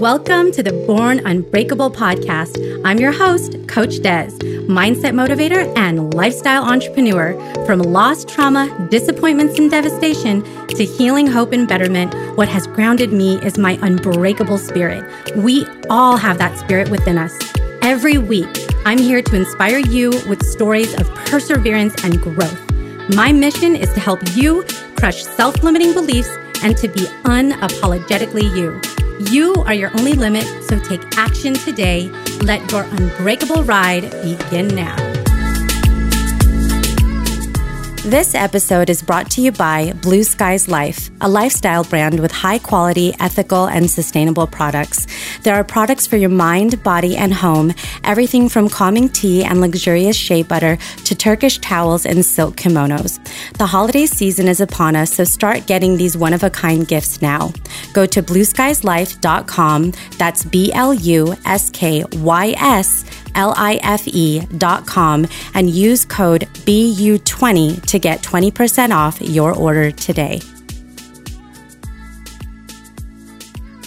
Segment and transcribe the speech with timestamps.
[0.00, 2.82] Welcome to the Born Unbreakable podcast.
[2.84, 4.26] I'm your host, Coach Des,
[4.66, 7.34] mindset motivator and lifestyle entrepreneur.
[7.64, 13.36] From lost trauma, disappointments, and devastation to healing, hope, and betterment, what has grounded me
[13.42, 15.08] is my unbreakable spirit.
[15.36, 17.32] We all have that spirit within us.
[17.80, 18.48] Every week,
[18.84, 22.60] I'm here to inspire you with stories of perseverance and growth.
[23.14, 24.64] My mission is to help you
[24.96, 26.30] crush self limiting beliefs
[26.64, 28.93] and to be unapologetically you.
[29.20, 32.08] You are your only limit, so take action today.
[32.40, 35.13] Let your unbreakable ride begin now.
[38.04, 42.58] This episode is brought to you by Blue Skies Life, a lifestyle brand with high
[42.58, 45.06] quality, ethical, and sustainable products.
[45.40, 47.72] There are products for your mind, body, and home,
[48.04, 53.18] everything from calming tea and luxurious shea butter to Turkish towels and silk kimonos.
[53.56, 57.22] The holiday season is upon us, so start getting these one of a kind gifts
[57.22, 57.54] now.
[57.94, 66.42] Go to blueskieslife.com, that's B L U S K Y S L-I-F-E.com and use code
[66.66, 70.40] BU20 to get 20% off your order today.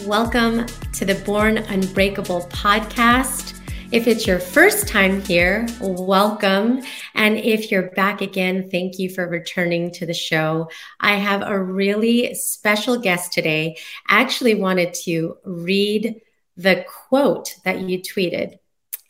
[0.05, 3.53] Welcome to the Born Unbreakable podcast.
[3.91, 6.81] If it's your first time here, welcome.
[7.13, 10.69] And if you're back again, thank you for returning to the show.
[10.99, 13.77] I have a really special guest today.
[14.07, 16.21] I actually wanted to read
[16.57, 18.57] the quote that you tweeted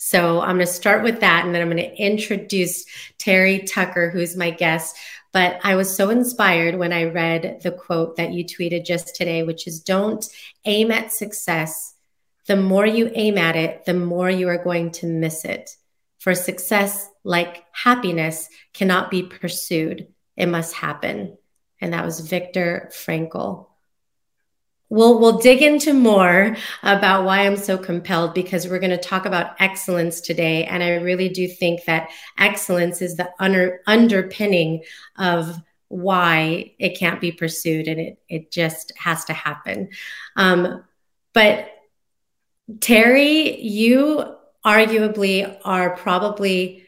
[0.09, 2.86] so I'm going to start with that and then I'm going to introduce
[3.17, 4.95] Terry Tucker, who's my guest.
[5.33, 9.44] But I was so inspired when I read the quote that you tweeted just today,
[9.44, 10.25] which is don't
[10.63, 11.94] aim at success.
[12.45, 15.75] The more you aim at it, the more you are going to miss it.
[16.19, 21.38] For success, like happiness, cannot be pursued, it must happen.
[21.81, 23.67] And that was Viktor Frankl
[24.89, 29.25] we'll we'll dig into more about why I'm so compelled because we're going to talk
[29.25, 34.84] about excellence today and I really do think that excellence is the under, underpinning
[35.17, 35.56] of
[35.89, 39.89] why it can't be pursued and it it just has to happen.
[40.35, 40.84] Um,
[41.33, 41.69] but
[42.81, 44.35] Terry, you
[44.66, 46.87] arguably are probably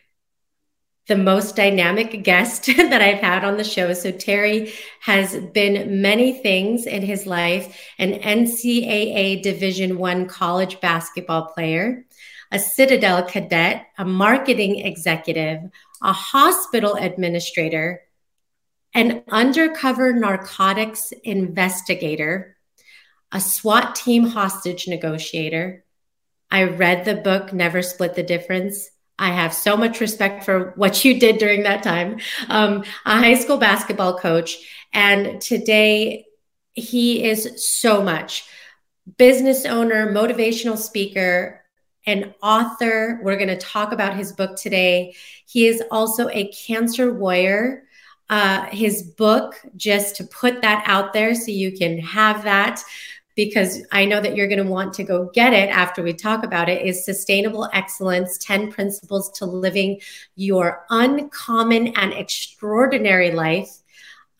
[1.09, 3.94] the most dynamic guest that I've had on the show.
[3.94, 4.72] So Terry
[5.02, 12.06] has been many things in his life, an NCAA Division 1 college basketball player,
[12.52, 15.64] a Citadel cadet, a marketing executive,
[16.02, 18.02] a hospital administrator,
[18.94, 22.56] an undercover narcotics investigator,
[23.31, 25.84] a SWAT team hostage negotiator.
[26.52, 31.03] I read the book Never Split the Difference I have so much respect for what
[31.03, 32.19] you did during that time.
[32.47, 34.57] Um, a high school basketball coach.
[34.94, 36.25] And today
[36.72, 38.46] he is so much
[39.18, 41.63] business owner, motivational speaker,
[42.06, 43.19] an author.
[43.22, 45.16] We're going to talk about his book today.
[45.46, 47.84] He is also a cancer warrior.
[48.31, 52.80] Uh, his book, just to put that out there so you can have that,
[53.45, 56.44] because I know that you're going to want to go get it after we talk
[56.44, 60.01] about it, is Sustainable Excellence 10 Principles to Living
[60.35, 63.69] Your Uncommon and Extraordinary Life.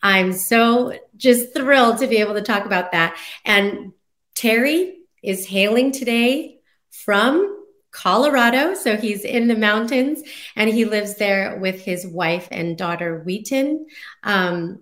[0.02, 3.16] I'm so just thrilled to be able to talk about that.
[3.46, 3.94] And
[4.34, 6.58] Terry is hailing today
[6.90, 8.74] from Colorado.
[8.74, 10.20] So he's in the mountains
[10.56, 13.86] and he lives there with his wife and daughter, Wheaton.
[14.22, 14.80] Um,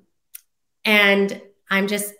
[0.84, 1.40] and
[1.70, 2.14] I'm just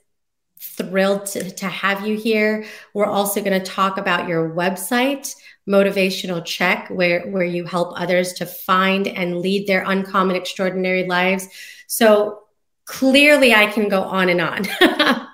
[0.60, 2.64] thrilled to, to have you here.
[2.94, 5.34] We're also going to talk about your website,
[5.68, 11.48] Motivational Check, where, where you help others to find and lead their uncommon, extraordinary lives.
[11.86, 12.42] So
[12.84, 14.66] clearly, I can go on and on.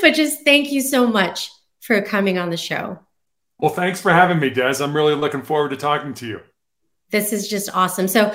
[0.00, 1.50] but just thank you so much
[1.80, 2.98] for coming on the show.
[3.58, 4.82] Well, thanks for having me, Des.
[4.82, 6.40] I'm really looking forward to talking to you.
[7.10, 8.08] This is just awesome.
[8.08, 8.34] So,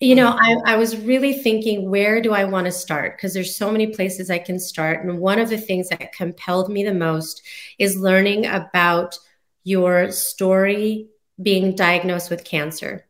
[0.00, 0.66] you know, mm-hmm.
[0.66, 3.16] I, I was really thinking, where do I want to start?
[3.16, 5.04] Because there's so many places I can start.
[5.04, 7.42] And one of the things that compelled me the most
[7.78, 9.18] is learning about
[9.64, 11.08] your story
[11.40, 13.06] being diagnosed with cancer.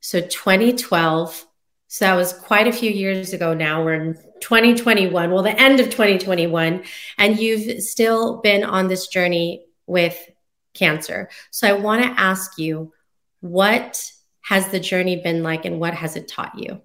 [0.00, 1.46] So 2012,
[1.88, 3.84] so that was quite a few years ago now.
[3.84, 6.82] We're in 2021, well, the end of 2021,
[7.18, 10.18] and you've still been on this journey with
[10.74, 11.28] cancer.
[11.50, 12.92] So I want to ask you,
[13.40, 14.11] what
[14.42, 16.80] has the journey been like and what has it taught you?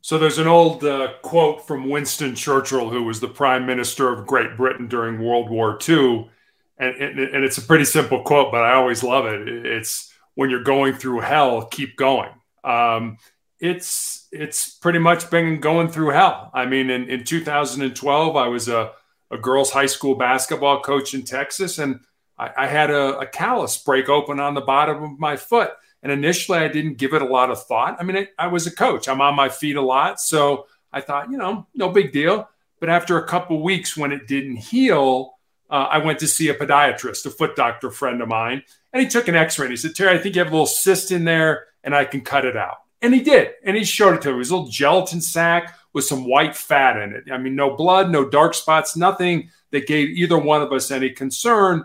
[0.00, 4.26] So there's an old uh, quote from Winston Churchill, who was the prime minister of
[4.26, 6.28] Great Britain during World War II.
[6.76, 9.46] And, and, and it's a pretty simple quote, but I always love it.
[9.46, 12.30] It's when you're going through hell, keep going.
[12.64, 13.18] Um,
[13.60, 16.50] it's it's pretty much been going through hell.
[16.52, 18.92] I mean, in, in 2012, I was a,
[19.30, 22.00] a girls' high school basketball coach in Texas, and
[22.36, 25.70] I, I had a, a, callus break open on the bottom of my foot.
[26.02, 27.96] And initially, I didn't give it a lot of thought.
[28.00, 30.20] I mean, it, I was a coach, I'm on my feet a lot.
[30.20, 32.48] So I thought, you know, no big deal.
[32.80, 35.34] But after a couple weeks, when it didn't heal,
[35.70, 38.62] uh, I went to see a podiatrist, a foot doctor friend of mine,
[38.92, 40.54] and he took an x ray and he said, Terry, I think you have a
[40.54, 42.78] little cyst in there and I can cut it out.
[43.00, 43.52] And he did.
[43.64, 44.34] And he showed it to me.
[44.34, 47.24] It was a little gelatin sack with some white fat in it.
[47.32, 51.10] I mean, no blood, no dark spots, nothing that gave either one of us any
[51.10, 51.84] concern.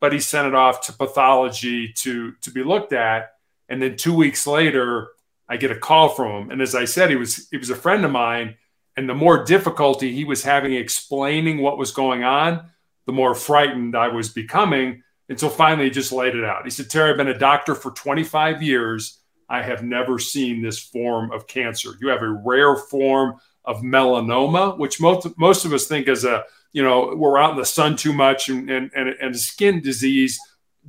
[0.00, 3.33] But he sent it off to pathology to, to be looked at.
[3.68, 5.08] And then two weeks later,
[5.48, 6.50] I get a call from him.
[6.50, 8.56] And as I said, he was he was a friend of mine.
[8.96, 12.70] And the more difficulty he was having explaining what was going on,
[13.06, 16.64] the more frightened I was becoming until finally he just laid it out.
[16.64, 19.18] He said, Terry, I've been a doctor for 25 years.
[19.48, 21.90] I have never seen this form of cancer.
[22.00, 26.44] You have a rare form of melanoma, which most, most of us think is a,
[26.72, 29.80] you know, we're out in the sun too much and, and, and, and a skin
[29.80, 30.38] disease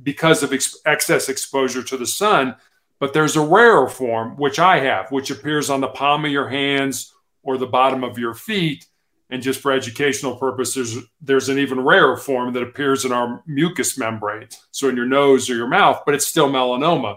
[0.02, 2.56] because of ex- excess exposure to the sun.
[2.98, 6.48] But there's a rarer form, which I have, which appears on the palm of your
[6.48, 7.12] hands
[7.42, 8.86] or the bottom of your feet.
[9.28, 13.98] And just for educational purposes, there's an even rarer form that appears in our mucous
[13.98, 17.16] membrane, so in your nose or your mouth, but it's still melanoma.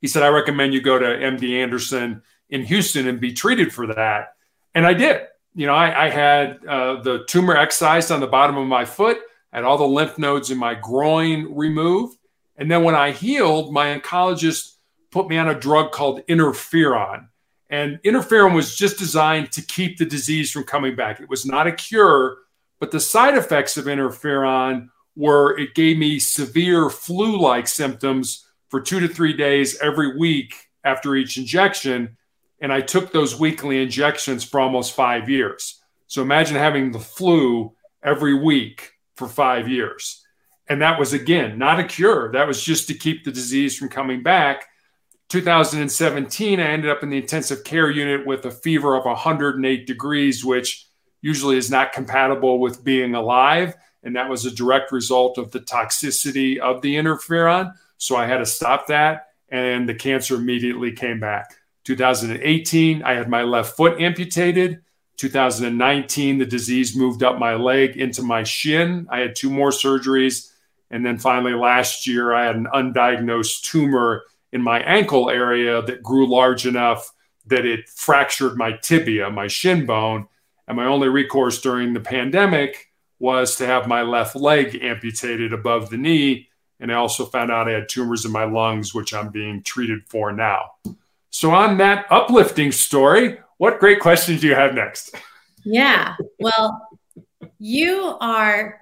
[0.00, 3.86] He said, I recommend you go to MD Anderson in Houston and be treated for
[3.88, 4.34] that.
[4.74, 5.22] And I did.
[5.54, 9.18] You know, I, I had uh, the tumor excised on the bottom of my foot,
[9.52, 12.16] had all the lymph nodes in my groin removed.
[12.56, 14.74] And then when I healed, my oncologist
[15.10, 17.28] put me on a drug called interferon.
[17.68, 21.20] And interferon was just designed to keep the disease from coming back.
[21.20, 22.38] It was not a cure,
[22.80, 28.80] but the side effects of interferon were it gave me severe flu like symptoms for
[28.80, 30.54] two to three days every week
[30.84, 32.16] after each injection.
[32.60, 35.80] And I took those weekly injections for almost five years.
[36.06, 38.91] So imagine having the flu every week
[39.22, 40.24] for five years.
[40.68, 42.32] And that was, again, not a cure.
[42.32, 44.66] That was just to keep the disease from coming back.
[45.28, 50.44] 2017, I ended up in the intensive care unit with a fever of 108 degrees,
[50.44, 50.86] which
[51.20, 53.74] usually is not compatible with being alive.
[54.02, 57.72] And that was a direct result of the toxicity of the interferon.
[57.98, 61.54] So I had to stop that, and the cancer immediately came back.
[61.84, 64.82] 2018, I had my left foot amputated.
[65.18, 69.06] 2019, the disease moved up my leg into my shin.
[69.10, 70.50] I had two more surgeries.
[70.90, 76.02] And then finally, last year, I had an undiagnosed tumor in my ankle area that
[76.02, 77.12] grew large enough
[77.46, 80.28] that it fractured my tibia, my shin bone.
[80.68, 85.90] And my only recourse during the pandemic was to have my left leg amputated above
[85.90, 86.48] the knee.
[86.80, 90.00] And I also found out I had tumors in my lungs, which I'm being treated
[90.08, 90.72] for now.
[91.30, 95.14] So, on that uplifting story, what great questions do you have next?
[95.64, 96.16] Yeah.
[96.40, 96.88] Well,
[97.60, 98.80] you are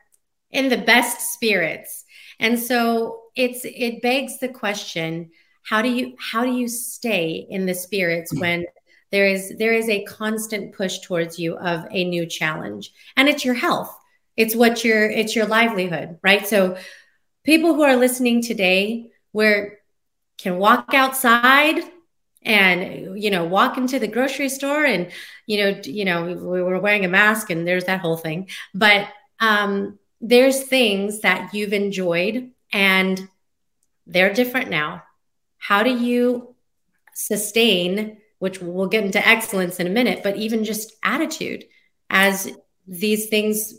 [0.50, 2.06] in the best spirits.
[2.38, 5.32] And so it's it begs the question
[5.64, 8.40] how do you how do you stay in the spirits hmm.
[8.40, 8.66] when
[9.10, 13.44] there is there is a constant push towards you of a new challenge and it's
[13.44, 13.94] your health
[14.38, 16.76] it's what your it's your livelihood right so
[17.44, 19.78] people who are listening today where
[20.38, 21.82] can walk outside
[22.42, 25.10] and you know walk into the grocery store and
[25.46, 28.48] you know you know we were wearing a mask and there's that whole thing.
[28.74, 29.08] But
[29.40, 33.28] um there's things that you've enjoyed and
[34.06, 35.02] they're different now.
[35.58, 36.54] How do you
[37.14, 41.64] sustain which we'll get into excellence in a minute but even just attitude
[42.08, 42.50] as
[42.86, 43.74] these things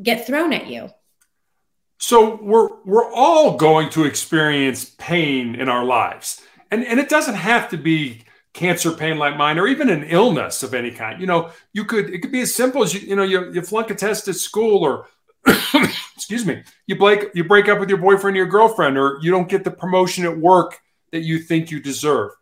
[0.00, 0.88] get thrown at you?
[1.98, 6.42] So we're we're all going to experience pain in our lives
[6.72, 10.62] and and it doesn't have to be cancer pain like mine or even an illness
[10.62, 13.16] of any kind you know you could it could be as simple as you you
[13.16, 15.06] know you, you flunk a test at school or
[16.14, 19.30] excuse me you break you break up with your boyfriend or your girlfriend or you
[19.30, 20.80] don't get the promotion at work
[21.12, 22.32] that you think you deserve.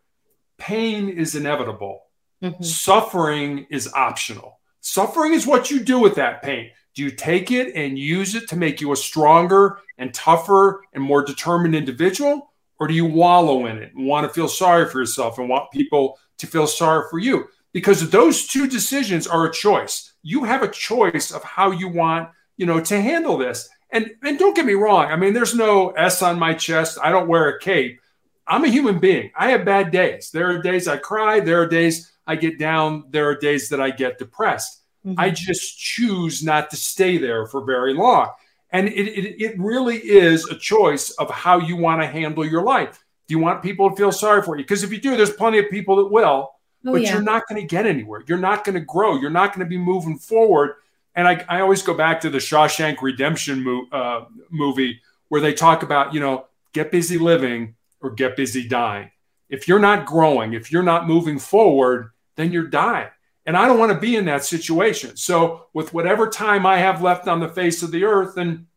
[0.57, 2.03] Pain is inevitable.
[2.41, 2.63] Mm-hmm.
[2.63, 4.59] Suffering is optional.
[4.79, 6.71] Suffering is what you do with that pain.
[6.95, 11.03] Do you take it and use it to make you a stronger and tougher and
[11.03, 12.50] more determined individual?
[12.81, 15.69] Or do you wallow in it and want to feel sorry for yourself and want
[15.69, 17.45] people to feel sorry for you?
[17.73, 20.13] Because those two decisions are a choice.
[20.23, 23.69] You have a choice of how you want, you know, to handle this.
[23.91, 25.11] And and don't get me wrong.
[25.11, 26.97] I mean, there's no S on my chest.
[27.03, 28.01] I don't wear a cape.
[28.47, 29.31] I'm a human being.
[29.37, 30.31] I have bad days.
[30.31, 31.39] There are days I cry.
[31.39, 33.03] There are days I get down.
[33.11, 34.81] There are days that I get depressed.
[35.05, 35.19] Mm-hmm.
[35.19, 38.31] I just choose not to stay there for very long.
[38.71, 42.63] And it, it, it really is a choice of how you want to handle your
[42.63, 43.03] life.
[43.27, 44.63] Do you want people to feel sorry for you?
[44.63, 46.51] Because if you do, there's plenty of people that will,
[46.85, 47.13] oh, but yeah.
[47.13, 48.23] you're not going to get anywhere.
[48.27, 49.17] You're not going to grow.
[49.17, 50.75] You're not going to be moving forward
[51.15, 55.53] And I, I always go back to the Shawshank Redemption mo- uh, movie where they
[55.53, 59.11] talk about, you know, get busy living or get busy dying.
[59.49, 63.09] If you're not growing, if you're not moving forward, then you're dying.
[63.45, 65.17] And I don't want to be in that situation.
[65.17, 68.67] So, with whatever time I have left on the face of the earth, and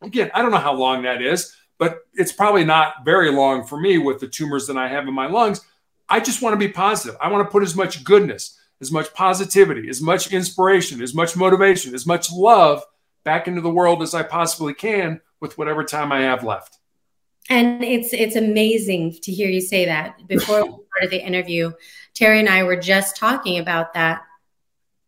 [0.00, 3.78] again, I don't know how long that is, but it's probably not very long for
[3.78, 5.60] me with the tumors that I have in my lungs.
[6.08, 7.16] I just want to be positive.
[7.20, 11.36] I want to put as much goodness, as much positivity, as much inspiration, as much
[11.36, 12.82] motivation, as much love
[13.24, 16.78] back into the world as I possibly can with whatever time I have left.
[17.50, 20.26] And it's it's amazing to hear you say that.
[20.26, 21.72] Before we started the interview,
[22.14, 24.22] Terry and I were just talking about that.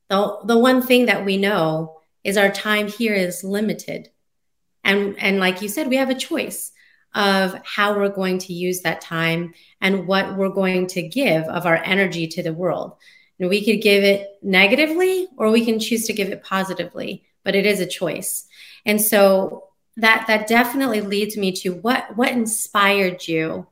[0.08, 4.10] The the one thing that we know is our time here is limited.
[4.84, 6.72] And and like you said, we have a choice
[7.14, 11.64] of how we're going to use that time and what we're going to give of
[11.64, 12.96] our energy to the world.
[13.38, 17.54] And we could give it negatively or we can choose to give it positively, but
[17.54, 18.46] it is a choice.
[18.84, 23.66] And so that that definitely leads me to what what inspired you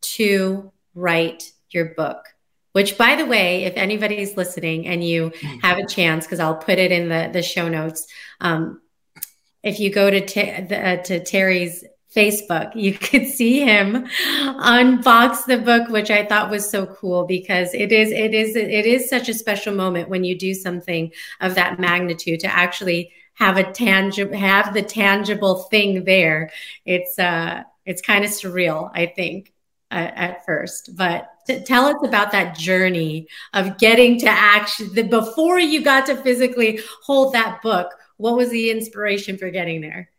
[0.00, 2.35] to write your book
[2.76, 6.78] which by the way if anybody's listening and you have a chance because i'll put
[6.78, 8.06] it in the the show notes
[8.42, 8.82] um,
[9.62, 14.06] if you go to the, uh, to terry's facebook you could see him
[14.60, 18.84] unbox the book which i thought was so cool because it is it is it
[18.84, 23.56] is such a special moment when you do something of that magnitude to actually have
[23.56, 26.50] a tangible have the tangible thing there.
[26.84, 29.52] It's uh it's kind of surreal i think
[29.90, 35.58] uh, at first but tell us about that journey of getting to action the before
[35.58, 40.10] you got to physically hold that book what was the inspiration for getting there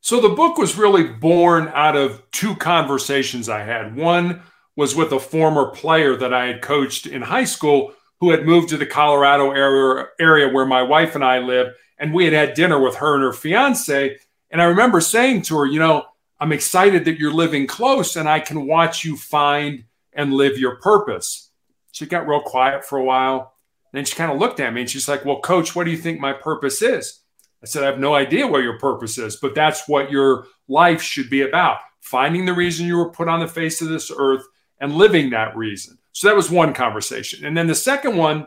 [0.00, 4.42] so the book was really born out of two conversations i had one
[4.76, 8.68] was with a former player that i had coached in high school who had moved
[8.68, 12.54] to the colorado area, area where my wife and i live and we had had
[12.54, 14.18] dinner with her and her fiance.
[14.50, 16.04] And I remember saying to her, you know,
[16.40, 19.84] I'm excited that you're living close and I can watch you find
[20.14, 21.50] and live your purpose.
[21.92, 23.54] She got real quiet for a while.
[23.92, 25.96] Then she kind of looked at me and she's like, Well, coach, what do you
[25.96, 27.20] think my purpose is?
[27.62, 31.00] I said, I have no idea what your purpose is, but that's what your life
[31.00, 34.46] should be about finding the reason you were put on the face of this earth
[34.78, 35.96] and living that reason.
[36.12, 37.46] So that was one conversation.
[37.46, 38.46] And then the second one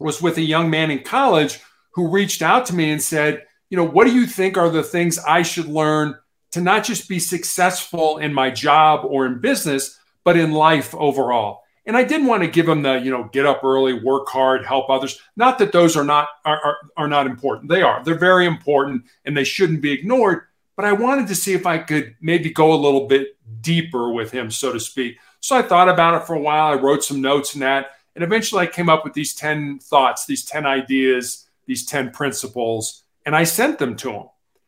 [0.00, 1.60] was with a young man in college
[1.92, 4.82] who reached out to me and said, you know, what do you think are the
[4.82, 6.16] things I should learn
[6.52, 11.62] to not just be successful in my job or in business, but in life overall?
[11.86, 14.66] And I didn't want to give them the, you know, get up early, work hard,
[14.66, 15.18] help others.
[15.36, 17.70] Not that those are not are, are, are not important.
[17.70, 18.04] They are.
[18.04, 20.42] They're very important and they shouldn't be ignored.
[20.76, 24.30] But I wanted to see if I could maybe go a little bit deeper with
[24.30, 25.16] him, so to speak.
[25.40, 26.66] So I thought about it for a while.
[26.66, 27.92] I wrote some notes in that.
[28.14, 33.04] And eventually I came up with these 10 thoughts, these 10 ideas these 10 principles
[33.24, 34.24] and I sent them to him.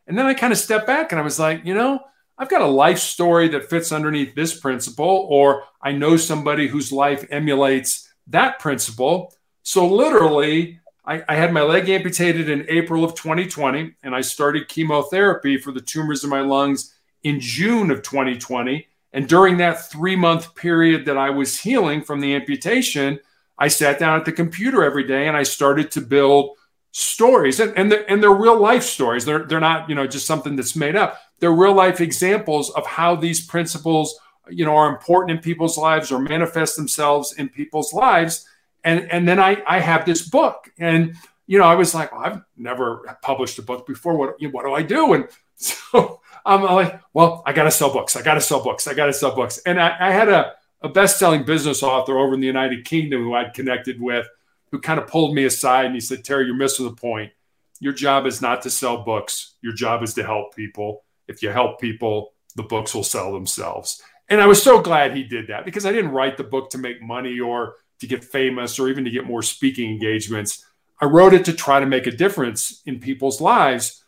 [0.06, 2.00] And then I kind of stepped back and I was like, you know,
[2.40, 6.90] I've got a life story that fits underneath this principle, or I know somebody whose
[6.90, 9.34] life emulates that principle.
[9.62, 14.68] So literally, I, I, had my leg amputated in April of 2020, and I started
[14.68, 18.88] chemotherapy for the tumors in my lungs in June of 2020.
[19.12, 23.20] And during that three month period that I was healing from the amputation,
[23.58, 26.56] I sat down at the computer every day and I started to build
[26.92, 29.24] stories and, and, they're, and they're real life stories.
[29.24, 31.18] They're, they're not you know just something that's made up.
[31.38, 34.18] They're real life examples of how these principles
[34.48, 38.46] you know are important in people's lives or manifest themselves in people's lives.
[38.82, 41.14] And and then i i have this book and
[41.46, 44.16] you know i was like well, i've never published a book before.
[44.16, 45.12] What what do i do?
[45.12, 48.16] And so i'm like well i gotta sell books.
[48.16, 48.86] I gotta sell books.
[48.88, 49.58] I gotta sell books.
[49.66, 53.34] And i, I had a, a best-selling business author over in the united kingdom who
[53.34, 54.26] i'd connected with
[54.70, 57.32] who kind of pulled me aside and he said, Terry, you're missing the point.
[57.80, 59.54] Your job is not to sell books.
[59.62, 61.04] Your job is to help people.
[61.28, 64.02] If you help people, the books will sell themselves.
[64.28, 66.78] And I was so glad he did that because I didn't write the book to
[66.78, 70.64] make money or to get famous or even to get more speaking engagements.
[71.00, 74.02] I wrote it to try to make a difference in people's lives.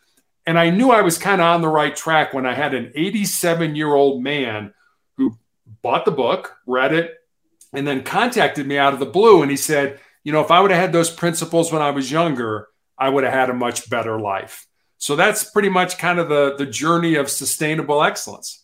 [0.45, 2.91] And I knew I was kind of on the right track when I had an
[2.95, 4.73] 87 year old man
[5.17, 5.37] who
[5.81, 7.15] bought the book, read it,
[7.73, 9.41] and then contacted me out of the blue.
[9.41, 12.11] And he said, you know, if I would have had those principles when I was
[12.11, 14.67] younger, I would have had a much better life.
[14.97, 18.63] So that's pretty much kind of the the journey of sustainable excellence.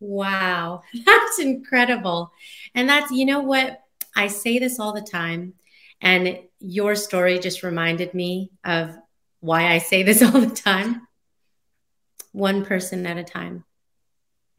[0.00, 2.32] Wow, that's incredible.
[2.74, 3.80] And that's you know what
[4.16, 5.54] I say this all the time
[6.00, 8.96] and your story just reminded me of
[9.40, 11.06] why I say this all the time.
[12.32, 13.64] One person at a time.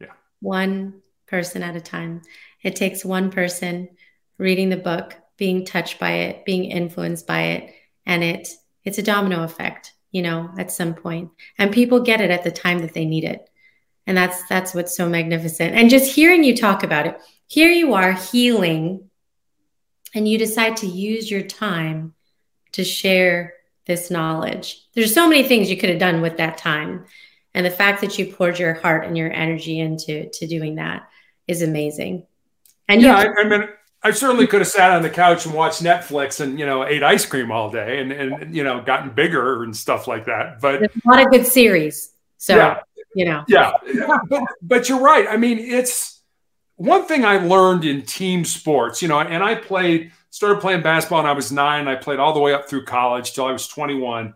[0.00, 0.12] Yeah.
[0.40, 2.22] One person at a time.
[2.62, 3.90] It takes one person
[4.36, 7.72] reading the book, being touched by it, being influenced by it,
[8.04, 8.48] and it
[8.84, 9.92] it's a domino effect.
[10.10, 11.30] you know, at some point.
[11.58, 13.46] And people get it at the time that they need it.
[14.06, 15.74] And that's that's what's so magnificent.
[15.74, 19.10] And just hearing you talk about it, here you are healing
[20.14, 22.14] and you decide to use your time
[22.72, 23.52] to share
[23.84, 24.80] this knowledge.
[24.94, 27.04] There's so many things you could have done with that time.
[27.52, 31.06] And the fact that you poured your heart and your energy into to doing that
[31.46, 32.26] is amazing.
[32.88, 33.68] And yeah, you- I, I mean,
[34.02, 37.02] I certainly could have sat on the couch and watched Netflix and you know ate
[37.02, 40.60] ice cream all day and and you know gotten bigger and stuff like that.
[40.60, 42.12] But There's a lot of good series.
[42.36, 42.80] So yeah,
[43.14, 43.72] you know, yeah.
[44.28, 45.26] But but you're right.
[45.28, 46.22] I mean, it's
[46.76, 49.02] one thing I learned in team sports.
[49.02, 51.88] You know, and I played started playing basketball when I was nine.
[51.88, 54.34] I played all the way up through college till I was 21.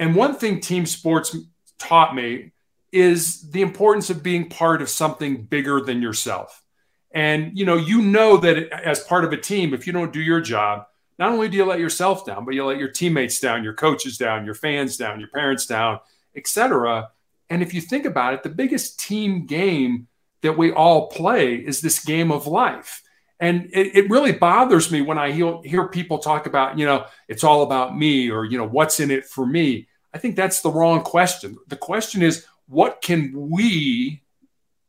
[0.00, 1.36] And one thing team sports
[1.78, 2.52] taught me
[2.90, 6.64] is the importance of being part of something bigger than yourself
[7.12, 10.20] and you know, you know that as part of a team, if you don't do
[10.20, 10.86] your job,
[11.18, 14.18] not only do you let yourself down, but you let your teammates down, your coaches
[14.18, 15.98] down, your fans down, your parents down,
[16.36, 17.10] etc.
[17.50, 20.06] And if you think about it, the biggest team game
[20.42, 23.02] that we all play is this game of life.
[23.40, 27.06] And it, it, really bothers me when I hear, hear people talk about, you know,
[27.28, 29.88] it's all about me or, you know, what's in it for me.
[30.12, 31.56] I think that's the wrong question.
[31.68, 34.22] The question is, what can we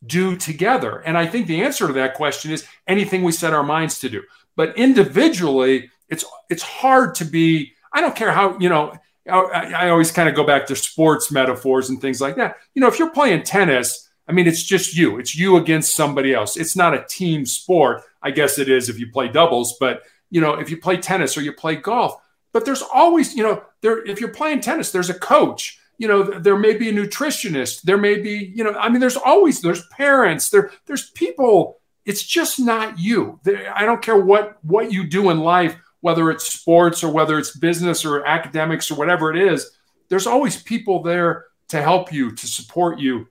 [0.06, 1.00] do together?
[1.00, 4.10] And I think the answer to that question is anything we set our minds to
[4.10, 4.24] do.
[4.56, 7.74] But individually, it's it's hard to be.
[7.94, 8.94] I don't care how you know.
[9.30, 12.58] I, I always kind of go back to sports metaphors and things like that.
[12.74, 15.20] You know, if you're playing tennis, I mean, it's just you.
[15.20, 16.58] It's you against somebody else.
[16.58, 18.02] It's not a team sport.
[18.22, 21.38] I guess it is if you play doubles, but you know, if you play tennis
[21.38, 25.10] or you play golf, but there's always, you know, there if you're playing tennis, there's
[25.10, 28.90] a coach you know there may be a nutritionist there may be you know i
[28.90, 33.40] mean there's always there's parents there there's people it's just not you
[33.76, 37.56] i don't care what what you do in life whether it's sports or whether it's
[37.56, 39.78] business or academics or whatever it is
[40.08, 43.28] there's always people there to help you to support you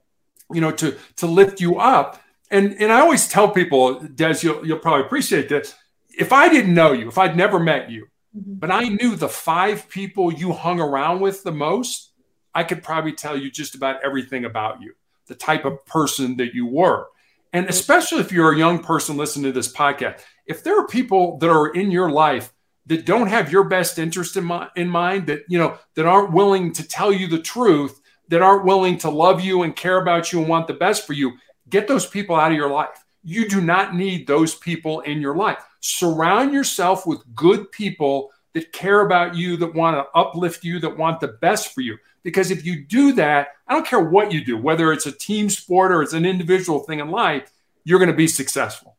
[0.52, 4.64] you know to to lift you up and and i always tell people des you'll,
[4.64, 5.74] you'll probably appreciate this
[6.16, 8.54] if i didn't know you if i'd never met you mm-hmm.
[8.54, 12.07] but i knew the five people you hung around with the most
[12.54, 14.94] I could probably tell you just about everything about you,
[15.26, 17.06] the type of person that you were.
[17.52, 17.70] And mm-hmm.
[17.70, 21.50] especially if you're a young person listening to this podcast, if there are people that
[21.50, 22.52] are in your life
[22.86, 26.72] that don't have your best interest in, in mind, that you know that aren't willing
[26.72, 30.40] to tell you the truth, that aren't willing to love you and care about you
[30.40, 31.32] and want the best for you,
[31.68, 33.04] get those people out of your life.
[33.22, 35.62] You do not need those people in your life.
[35.80, 40.96] Surround yourself with good people that care about you, that want to uplift you, that
[40.96, 41.98] want the best for you.
[42.22, 45.48] Because if you do that, I don't care what you do, whether it's a team
[45.48, 47.50] sport or it's an individual thing in life,
[47.84, 48.96] you're going to be successful.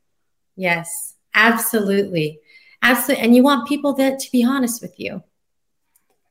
[0.55, 2.39] Yes, absolutely.
[2.81, 3.23] Absolutely.
[3.23, 5.23] And you want people that to be honest with you.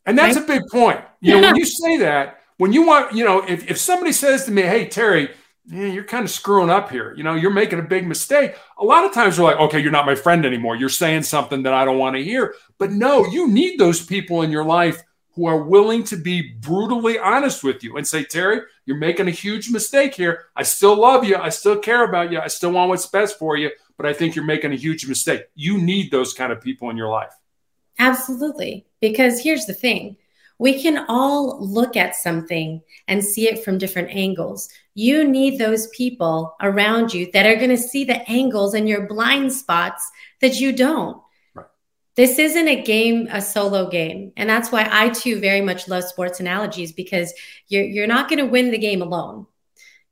[0.06, 0.44] And that's right?
[0.44, 1.00] a big point.
[1.20, 4.46] You know, when you say that, when you want, you know, if, if somebody says
[4.46, 5.30] to me, hey, Terry,
[5.70, 7.12] yeah, you're kind of screwing up here.
[7.14, 8.56] You know, you're making a big mistake.
[8.78, 10.76] A lot of times we're like, okay, you're not my friend anymore.
[10.76, 12.54] You're saying something that I don't want to hear.
[12.78, 15.02] But no, you need those people in your life
[15.34, 19.32] who are willing to be brutally honest with you and say, Terry, you're making a
[19.32, 20.46] huge mistake here.
[20.56, 21.36] I still love you.
[21.36, 22.40] I still care about you.
[22.40, 23.70] I still want what's best for you.
[23.98, 25.42] But I think you're making a huge mistake.
[25.54, 27.32] You need those kind of people in your life.
[27.98, 28.86] Absolutely.
[29.00, 30.16] Because here's the thing
[30.58, 34.68] we can all look at something and see it from different angles.
[34.98, 39.06] You need those people around you that are going to see the angles and your
[39.06, 41.22] blind spots that you don't.
[41.54, 41.66] Right.
[42.16, 44.32] This isn't a game, a solo game.
[44.36, 47.32] And that's why I too very much love sports analogies because
[47.68, 49.46] you're, you're not going to win the game alone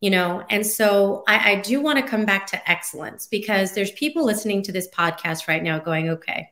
[0.03, 3.91] you know and so I, I, do want to come back to excellence because there's
[3.93, 6.51] people listening to this podcast right now going okay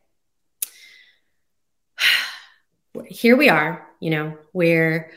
[3.06, 5.10] here we are, you know, we're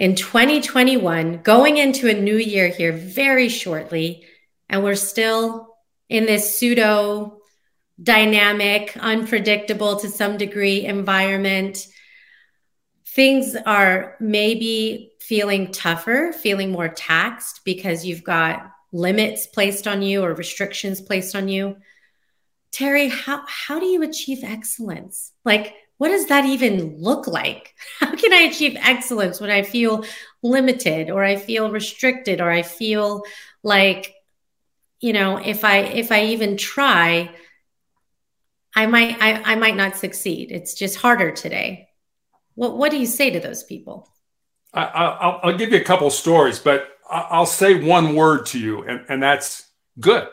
[0.00, 4.24] in 2021 going into a new year here very shortly,
[4.66, 5.76] and we're still
[6.08, 7.36] in this pseudo
[8.02, 11.86] dynamic, unpredictable to some degree environment.
[13.08, 20.22] Things are maybe feeling tougher, feeling more taxed because you've got limits placed on you
[20.22, 21.76] or restrictions placed on you.
[22.72, 25.32] Terry, how, how do you achieve excellence?
[25.44, 27.74] Like, what does that even look like?
[28.00, 30.06] How can I achieve excellence when I feel
[30.42, 33.24] limited or I feel restricted or I feel
[33.62, 34.14] like
[35.00, 37.30] you know if I if I even try
[38.74, 40.50] I might I, I might not succeed.
[40.50, 41.90] It's just harder today.
[42.54, 44.08] What what do you say to those people?
[44.72, 49.04] I, will give you a couple stories, but I'll say one word to you, and,
[49.08, 50.28] and that's good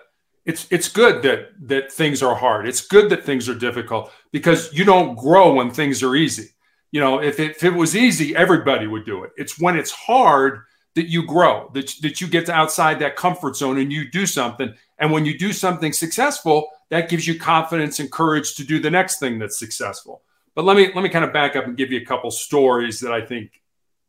[0.47, 2.67] it's it's good that that things are hard.
[2.67, 6.49] It's good that things are difficult because you don't grow when things are easy.
[6.91, 9.31] You know, if it, if it was easy, everybody would do it.
[9.35, 10.61] It's when it's hard
[10.95, 14.25] that you grow, that, that you get to outside that comfort zone and you do
[14.25, 14.73] something.
[14.97, 18.89] And when you do something successful, that gives you confidence and courage to do the
[18.89, 20.23] next thing that's successful.
[20.55, 23.01] But let me let me kind of back up and give you a couple stories
[23.01, 23.61] that I think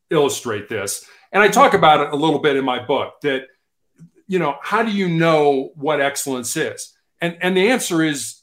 [0.08, 1.04] illustrate this.
[1.32, 3.48] And I talk about it a little bit in my book that
[4.28, 6.94] you know, how do you know what excellence is?
[7.20, 8.42] And and the answer is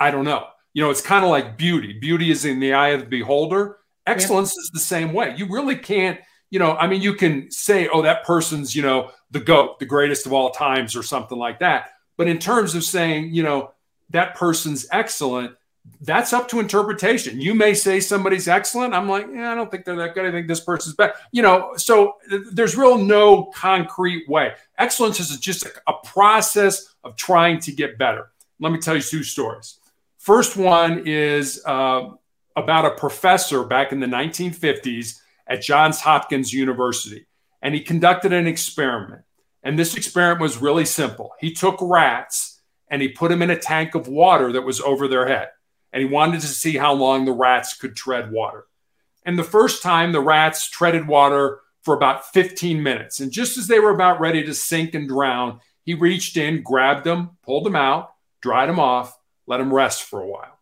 [0.00, 0.46] I don't know.
[0.72, 1.92] You know, it's kind of like beauty.
[1.92, 3.78] Beauty is in the eye of the beholder.
[4.06, 5.34] Excellence is the same way.
[5.36, 9.10] You really can't, you know, I mean, you can say, oh, that person's, you know,
[9.30, 11.90] the GOAT, the greatest of all times, or something like that.
[12.16, 13.72] But in terms of saying, you know,
[14.10, 15.54] that person's excellent,
[16.02, 17.40] that's up to interpretation.
[17.40, 18.94] You may say somebody's excellent.
[18.94, 20.24] I'm like, yeah, I don't think they're that good.
[20.24, 21.12] I think this person's bad.
[21.30, 24.54] You know, so th- there's real no concrete way.
[24.78, 28.30] Excellence is just a, a process of trying to get better.
[28.60, 29.78] Let me tell you two stories.
[30.18, 32.08] First one is uh,
[32.56, 37.26] about a professor back in the 1950s at Johns Hopkins University,
[37.60, 39.22] and he conducted an experiment.
[39.62, 41.32] And this experiment was really simple.
[41.38, 45.06] He took rats and he put them in a tank of water that was over
[45.06, 45.48] their head
[45.92, 48.66] and he wanted to see how long the rats could tread water.
[49.24, 53.20] And the first time, the rats treaded water for about 15 minutes.
[53.20, 57.04] And just as they were about ready to sink and drown, he reached in, grabbed
[57.04, 60.58] them, pulled them out, dried them off, let them rest for a while.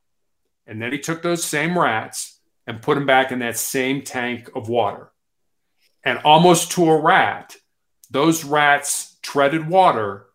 [0.67, 4.51] And then he took those same rats and put them back in that same tank
[4.55, 5.11] of water.
[6.05, 7.57] And almost to a rat,
[8.11, 10.27] those rats treaded water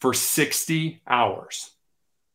[0.00, 1.70] for 60 hours.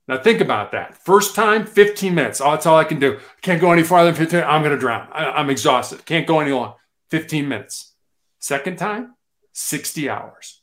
[0.07, 0.97] Now think about that.
[0.97, 2.41] First time, 15 minutes.
[2.41, 3.19] Oh, that's all I can do.
[3.41, 4.43] Can't go any farther than 15.
[4.43, 5.07] I'm going to drown.
[5.11, 6.05] I, am exhausted.
[6.05, 6.75] Can't go any longer.
[7.09, 7.93] 15 minutes.
[8.39, 9.15] Second time,
[9.53, 10.61] 60 hours.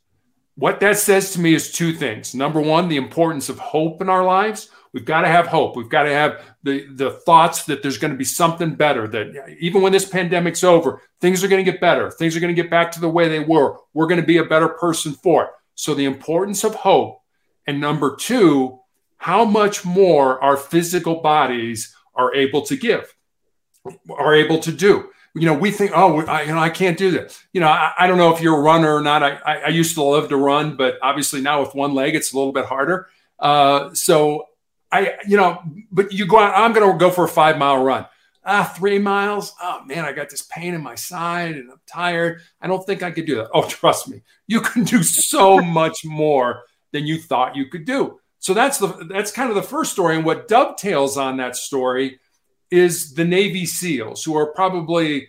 [0.55, 2.35] What that says to me is two things.
[2.35, 4.69] Number one, the importance of hope in our lives.
[4.91, 5.77] We've got to have hope.
[5.77, 9.55] We've got to have the, the thoughts that there's going to be something better, that
[9.59, 12.09] even when this pandemic's over, things are going to get better.
[12.11, 13.77] Things are going to get back to the way they were.
[13.93, 15.49] We're going to be a better person for it.
[15.75, 17.21] So the importance of hope.
[17.65, 18.79] And number two,
[19.19, 23.13] how much more our physical bodies are able to give,
[24.09, 25.09] are able to do.
[25.35, 27.43] You know, we think, oh, I, you know, I can't do this.
[27.53, 29.21] You know, I, I don't know if you're a runner or not.
[29.21, 32.37] I, I, used to love to run, but obviously now with one leg, it's a
[32.37, 33.07] little bit harder.
[33.37, 34.45] Uh, so
[34.91, 37.83] I, you know, but you go out, I'm going to go for a five mile
[37.83, 38.05] run.
[38.43, 39.53] Ah, three miles.
[39.61, 42.41] Oh man, I got this pain in my side and I'm tired.
[42.61, 43.49] I don't think I could do that.
[43.53, 48.19] Oh, trust me, you can do so much more than you thought you could do.
[48.39, 52.19] So that's the that's kind of the first story, and what dovetails on that story
[52.71, 55.27] is the Navy SEALs, who are probably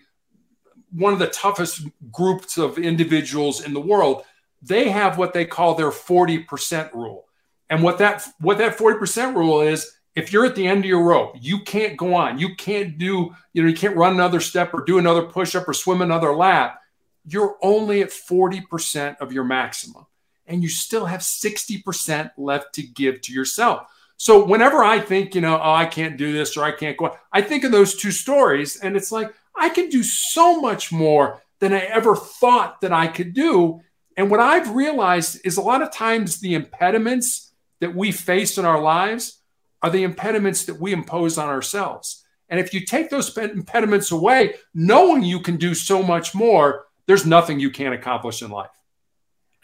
[0.93, 4.25] one of the toughest groups of individuals in the world.
[4.63, 7.27] They have what they call their 40% rule.
[7.69, 11.05] And what that what that 40% rule is, if you're at the end of your
[11.05, 12.39] rope, you can't go on.
[12.39, 15.73] You can't do, you know, you can't run another step or do another push-up or
[15.73, 16.81] swim another lap.
[17.25, 20.07] You're only at 40% of your maximum
[20.51, 23.89] and you still have 60% left to give to yourself.
[24.17, 27.17] So whenever I think, you know, oh, I can't do this or I can't go,
[27.33, 31.41] I think of those two stories and it's like, I can do so much more
[31.61, 33.81] than I ever thought that I could do.
[34.17, 38.65] And what I've realized is a lot of times the impediments that we face in
[38.65, 39.41] our lives
[39.83, 42.25] are the impediments that we impose on ourselves.
[42.49, 47.25] And if you take those impediments away, knowing you can do so much more, there's
[47.25, 48.71] nothing you can't accomplish in life.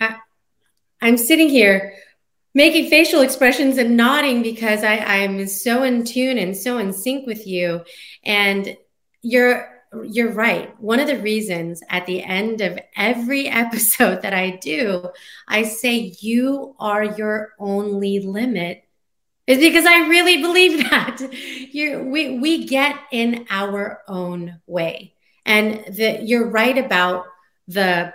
[0.01, 0.15] Uh,
[1.01, 1.95] I'm sitting here
[2.55, 7.27] making facial expressions and nodding because I, I'm so in tune and so in sync
[7.27, 7.83] with you.
[8.25, 8.77] And
[9.23, 10.79] you're you're right.
[10.81, 15.09] One of the reasons at the end of every episode that I do,
[15.47, 18.85] I say you are your only limit
[19.47, 21.19] is because I really believe that.
[21.31, 25.13] You we we get in our own way.
[25.45, 27.27] And that you're right about
[27.69, 28.13] the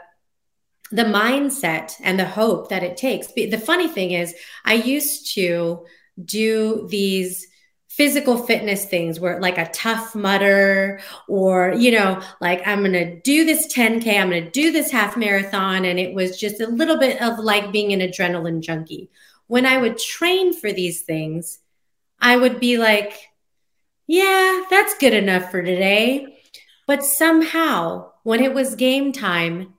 [0.92, 3.28] the mindset and the hope that it takes.
[3.34, 5.86] The funny thing is, I used to
[6.24, 7.48] do these
[7.92, 13.20] physical fitness things where like a Tough Mudder or you know like i'm going to
[13.20, 16.68] do this 10k i'm going to do this half marathon and it was just a
[16.68, 19.10] little bit of like being an adrenaline junkie
[19.48, 21.60] when i would train for these things
[22.22, 23.14] i would be like
[24.08, 26.42] yeah that's good enough for today
[26.88, 29.74] but somehow when it was game time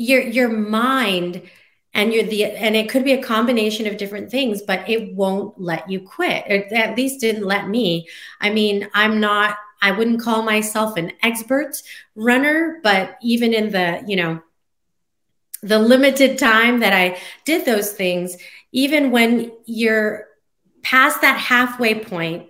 [0.00, 1.42] your your mind
[1.92, 5.60] and you're the and it could be a combination of different things but it won't
[5.60, 6.44] let you quit.
[6.46, 8.08] It at least didn't let me.
[8.40, 11.82] I mean i'm not i wouldn't call myself an expert
[12.14, 14.40] runner but even in the you know
[15.62, 18.36] the limited time that i did those things
[18.72, 20.26] even when you're
[20.82, 22.48] past that halfway point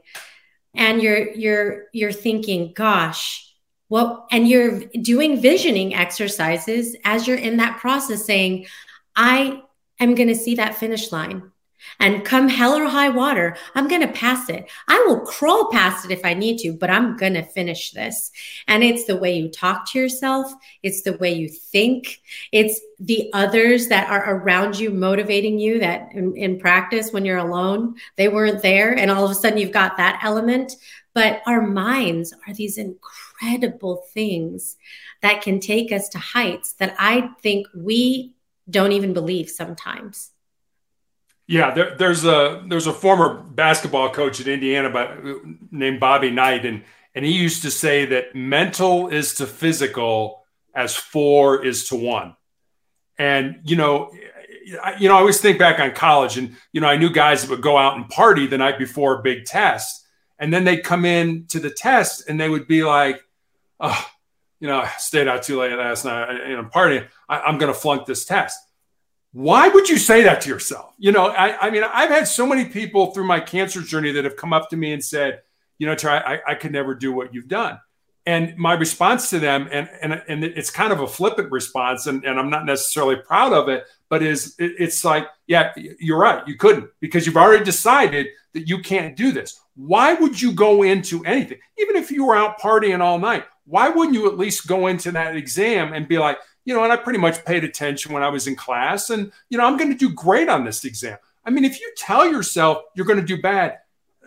[0.74, 3.49] and you're you're you're thinking gosh
[3.90, 8.66] what and you're doing visioning exercises as you're in that process saying
[9.16, 9.60] i
[9.98, 11.50] am going to see that finish line
[11.98, 14.70] and come hell or high water, I'm going to pass it.
[14.88, 18.30] I will crawl past it if I need to, but I'm going to finish this.
[18.68, 22.20] And it's the way you talk to yourself, it's the way you think,
[22.52, 27.38] it's the others that are around you motivating you that in, in practice when you're
[27.38, 28.96] alone, they weren't there.
[28.96, 30.76] And all of a sudden you've got that element.
[31.12, 33.29] But our minds are these incredible
[34.14, 34.76] things
[35.22, 38.34] that can take us to heights that I think we
[38.68, 40.30] don't even believe sometimes.
[41.46, 45.16] Yeah, there, there's a there's a former basketball coach at Indiana by,
[45.72, 50.94] named Bobby Knight, and and he used to say that mental is to physical as
[50.94, 52.36] four is to one.
[53.18, 54.12] And you know,
[55.00, 57.50] you know, I always think back on college, and you know, I knew guys that
[57.50, 60.06] would go out and party the night before a big test,
[60.38, 63.20] and then they'd come in to the test, and they would be like,
[63.80, 64.06] "Oh,
[64.60, 67.08] you know, I stayed out too late last night, you know, partying.
[67.28, 68.58] I, I'm going to flunk this test."
[69.32, 70.92] why would you say that to yourself?
[70.98, 74.24] You know, I, I mean, I've had so many people through my cancer journey that
[74.24, 75.42] have come up to me and said,
[75.78, 77.78] you know, Terry, I, I could never do what you've done.
[78.26, 82.22] And my response to them, and and and it's kind of a flippant response, and,
[82.22, 86.46] and I'm not necessarily proud of it, but is it, it's like, yeah, you're right,
[86.46, 89.58] you couldn't because you've already decided that you can't do this.
[89.74, 93.46] Why would you go into anything, even if you were out partying all night?
[93.64, 96.92] Why wouldn't you at least go into that exam and be like, you know, and
[96.92, 99.10] I pretty much paid attention when I was in class.
[99.10, 101.18] And, you know, I'm going to do great on this exam.
[101.44, 103.78] I mean, if you tell yourself you're going to do bad,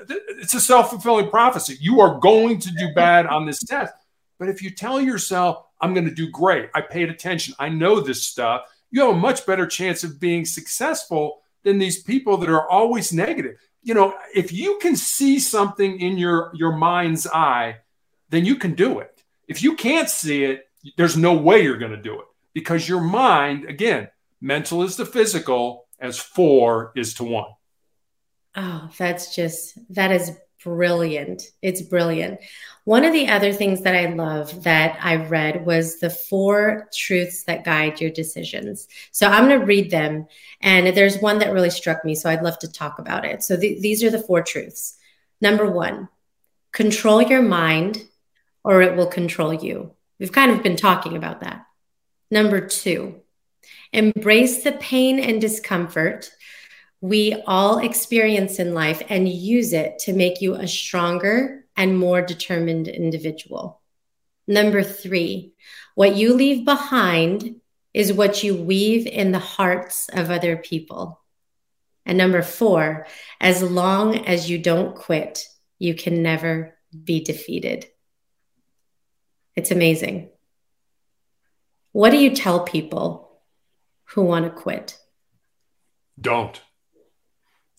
[0.10, 1.78] it's a self fulfilling prophecy.
[1.80, 3.94] You are going to do bad on this test.
[4.40, 8.00] But if you tell yourself, I'm going to do great, I paid attention, I know
[8.00, 12.50] this stuff, you have a much better chance of being successful than these people that
[12.50, 13.58] are always negative.
[13.84, 17.78] You know, if you can see something in your, your mind's eye,
[18.30, 19.13] then you can do it.
[19.48, 23.02] If you can't see it, there's no way you're going to do it because your
[23.02, 24.10] mind, again,
[24.42, 27.52] mental is to physical as four is to one.
[28.56, 30.32] Oh, that's just, that is
[30.64, 31.44] brilliant.
[31.62, 32.40] It's brilliant.
[32.86, 37.46] One of the other things that I love that I read was the four truths
[37.46, 38.88] that guide your decisions.
[39.12, 40.28] So I'm going to read them.
[40.62, 42.14] And there's one that really struck me.
[42.16, 43.44] So I'd love to talk about it.
[43.44, 44.98] So th- these are the four truths.
[45.42, 46.10] Number one,
[46.72, 48.06] control your mind
[48.64, 49.94] or it will control you.
[50.20, 51.66] We've kind of been talking about that.
[52.32, 53.22] Number two,
[53.92, 56.32] embrace the pain and discomfort
[57.04, 62.22] we all experience in life and use it to make you a stronger and more
[62.22, 63.82] determined individual.
[64.48, 65.52] Number three,
[65.96, 67.58] what you leave behind
[67.94, 71.22] is what you weave in the hearts of other people.
[72.06, 73.06] And number four,
[73.42, 75.44] as long as you don't quit,
[75.80, 77.86] you can never be defeated.
[79.56, 80.30] It's amazing.
[81.92, 83.40] What do you tell people
[84.06, 84.98] who want to quit?
[86.20, 86.60] Don't.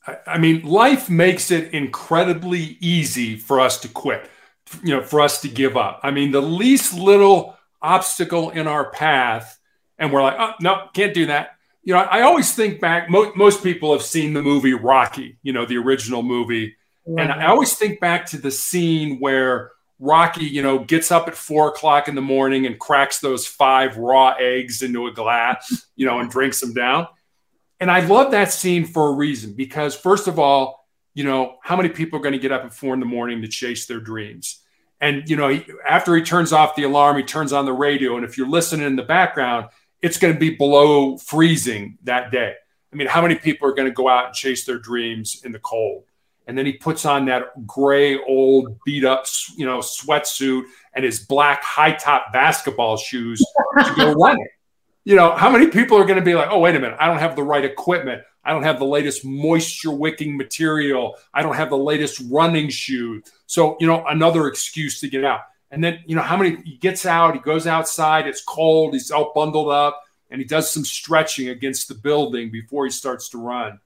[0.06, 4.28] I, I mean, life makes it incredibly easy for us to quit,
[4.82, 6.00] you know, for us to give up.
[6.02, 9.58] I mean, the least little obstacle in our path,
[9.98, 11.56] and we're like, oh, no, can't do that.
[11.82, 15.52] You know, I always think back, mo- most people have seen the movie Rocky, you
[15.52, 16.76] know, the original movie.
[17.06, 21.34] And I always think back to the scene where Rocky, you know, gets up at
[21.34, 26.06] four o'clock in the morning and cracks those five raw eggs into a glass, you
[26.06, 27.06] know, and drinks them down.
[27.80, 31.76] And I love that scene for a reason because, first of all, you know, how
[31.76, 34.00] many people are going to get up at four in the morning to chase their
[34.00, 34.60] dreams?
[35.00, 38.16] And, you know, he, after he turns off the alarm, he turns on the radio.
[38.16, 39.68] And if you're listening in the background,
[40.02, 42.54] it's going to be below freezing that day.
[42.92, 45.52] I mean, how many people are going to go out and chase their dreams in
[45.52, 46.04] the cold?
[46.46, 49.26] And then he puts on that gray old beat up
[49.56, 53.44] you know sweatsuit and his black high top basketball shoes
[53.84, 54.46] to go running.
[55.04, 57.06] You know how many people are going to be like oh wait a minute i
[57.06, 58.22] don't have the right equipment.
[58.46, 61.16] I don't have the latest moisture wicking material.
[61.32, 65.40] I don't have the latest running shoes so you know another excuse to get out.
[65.70, 69.10] And then you know how many he gets out he goes outside it's cold he's
[69.10, 73.38] all bundled up and he does some stretching against the building before he starts to
[73.38, 73.80] run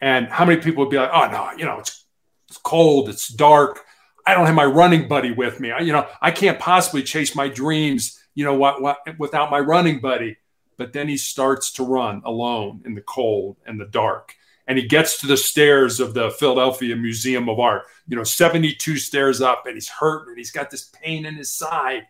[0.00, 2.04] and how many people would be like, oh, no, you know, it's,
[2.48, 3.84] it's cold, it's dark.
[4.26, 5.70] I don't have my running buddy with me.
[5.70, 9.58] I, you know, I can't possibly chase my dreams, you know, what, what, without my
[9.58, 10.36] running buddy.
[10.76, 14.34] But then he starts to run alone in the cold and the dark.
[14.66, 18.96] And he gets to the stairs of the Philadelphia Museum of Art, you know, 72
[18.98, 22.06] stairs up, and he's hurt and he's got this pain in his side.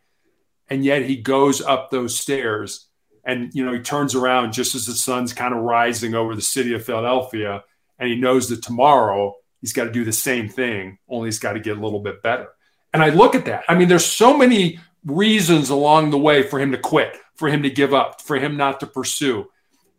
[0.68, 2.86] And yet he goes up those stairs
[3.24, 6.42] and, you know, he turns around just as the sun's kind of rising over the
[6.42, 7.64] city of Philadelphia
[8.00, 11.52] and he knows that tomorrow He's got to do the same thing, only he's got
[11.52, 12.48] to get a little bit better.
[12.92, 13.64] And I look at that.
[13.68, 17.62] I mean, there's so many reasons along the way for him to quit, for him
[17.62, 19.48] to give up, for him not to pursue.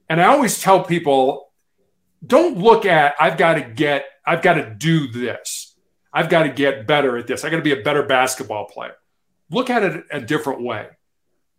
[0.10, 1.52] And I always tell people
[2.26, 5.76] don't look at, I've got to get, I've got to do this.
[6.14, 7.46] I've got to get better at this.
[7.46, 8.96] I got to be a better basketball player.
[9.50, 10.88] Look at it a different way.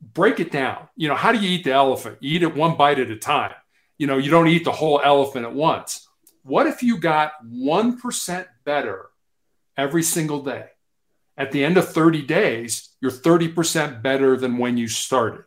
[0.00, 0.88] Break it down.
[0.96, 2.18] You know, how do you eat the elephant?
[2.20, 3.55] You eat it one bite at a time.
[3.96, 6.09] You know, you don't eat the whole elephant at once.
[6.42, 9.11] What if you got 1% better
[9.76, 10.66] every single day?
[11.37, 15.44] At the end of 30 days, you're 30% better than when you started.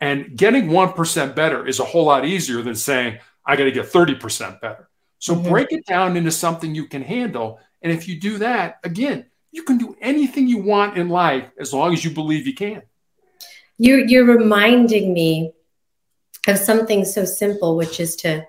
[0.00, 3.90] And getting 1% better is a whole lot easier than saying, I got to get
[3.90, 4.88] 30% better.
[5.18, 5.48] So mm-hmm.
[5.48, 7.60] break it down into something you can handle.
[7.80, 11.72] And if you do that, again, you can do anything you want in life as
[11.72, 12.82] long as you believe you can.
[13.78, 15.52] You're, you're reminding me
[16.46, 18.46] of something so simple, which is to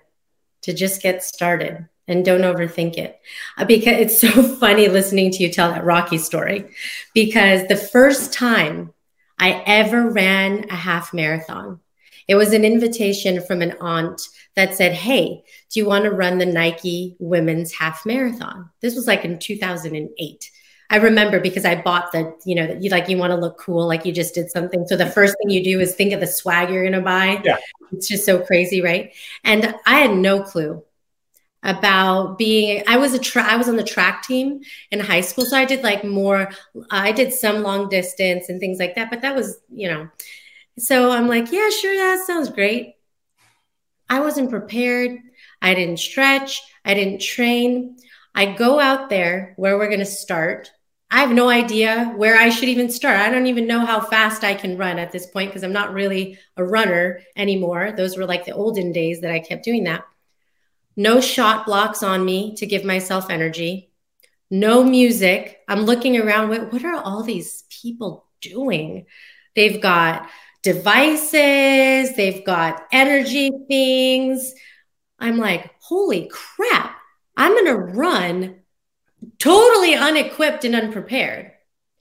[0.65, 3.19] to just get started and don't overthink it.
[3.58, 6.65] Uh, because it's so funny listening to you tell that Rocky story.
[7.13, 8.93] Because the first time
[9.38, 11.80] I ever ran a half marathon,
[12.28, 14.19] it was an invitation from an aunt
[14.56, 18.69] that said, Hey, do you want to run the Nike women's half marathon?
[18.82, 20.51] This was like in 2008.
[20.89, 23.58] I remember because I bought the, you know, that you like you want to look
[23.58, 24.86] cool, like you just did something.
[24.88, 27.41] So the first thing you do is think of the swag you're gonna buy.
[27.43, 27.58] Yeah.
[27.91, 29.13] It's just so crazy, right?
[29.43, 30.84] And I had no clue
[31.63, 35.45] about being I was a tra- I was on the track team in high school.
[35.45, 36.50] So I did like more
[36.91, 40.08] I did some long distance and things like that, but that was, you know.
[40.78, 42.95] So I'm like, yeah, sure, that sounds great.
[44.10, 45.17] I wasn't prepared.
[45.62, 46.62] I didn't stretch.
[46.84, 47.95] I didn't train.
[48.36, 50.71] I go out there where we're going to start.
[51.10, 53.17] I have no idea where I should even start.
[53.17, 55.93] I don't even know how fast I can run at this point because I'm not
[55.93, 57.93] really a runner anymore.
[57.95, 60.04] Those were like the olden days that I kept doing that.
[60.98, 63.91] No Shot Bloks on me to give myself energy.
[64.52, 65.60] No music.
[65.69, 66.50] I'm looking around.
[66.50, 69.06] What, what are all these people doing?
[69.56, 70.30] They've got
[70.62, 74.54] devices, they've got energy things.
[75.19, 76.98] I'm like, holy crap
[77.38, 78.62] I'm going to run
[79.39, 81.52] totally unequipped and unprepared.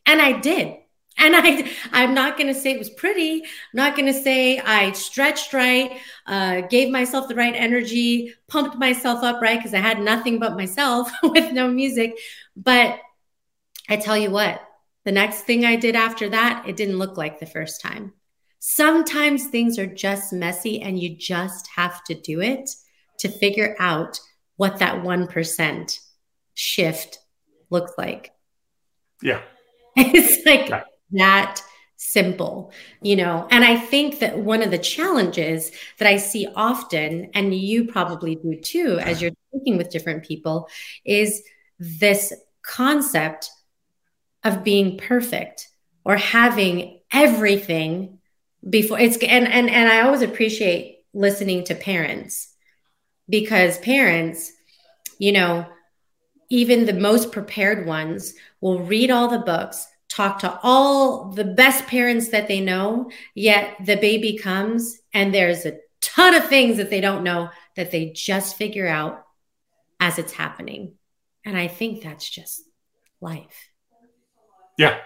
[0.07, 0.77] And I did.
[1.17, 3.43] And I, I'm not going to say it was pretty.
[3.43, 8.77] I'm not going to say I stretched right, uh, gave myself the right energy, pumped
[8.77, 12.19] myself up right because I had nothing but myself with no music.
[12.57, 12.99] But
[13.89, 14.61] I tell you what,
[15.05, 18.13] the next thing I did after that, it didn't look like the first time.
[18.59, 22.71] Sometimes things are just messy and you just have to do it
[23.19, 24.19] to figure out
[24.57, 26.01] what that 1%
[26.55, 27.19] shift
[27.71, 28.33] looks like.
[29.23, 29.41] Yeah.
[29.97, 30.83] It's like yeah.
[31.13, 31.63] that
[31.97, 33.47] simple, you know.
[33.51, 38.35] And I think that one of the challenges that I see often, and you probably
[38.35, 40.69] do too, as you're speaking with different people,
[41.05, 41.43] is
[41.79, 43.51] this concept
[44.43, 45.69] of being perfect
[46.05, 48.19] or having everything
[48.69, 52.54] before it's and and and I always appreciate listening to parents
[53.29, 54.53] because parents,
[55.19, 55.67] you know,
[56.51, 61.87] even the most prepared ones will read all the books, talk to all the best
[61.87, 66.91] parents that they know, yet the baby comes and there's a ton of things that
[66.91, 69.25] they don't know that they just figure out
[70.01, 70.95] as it's happening.
[71.45, 72.63] And I think that's just
[73.21, 73.71] life.
[74.79, 74.99] Yeah,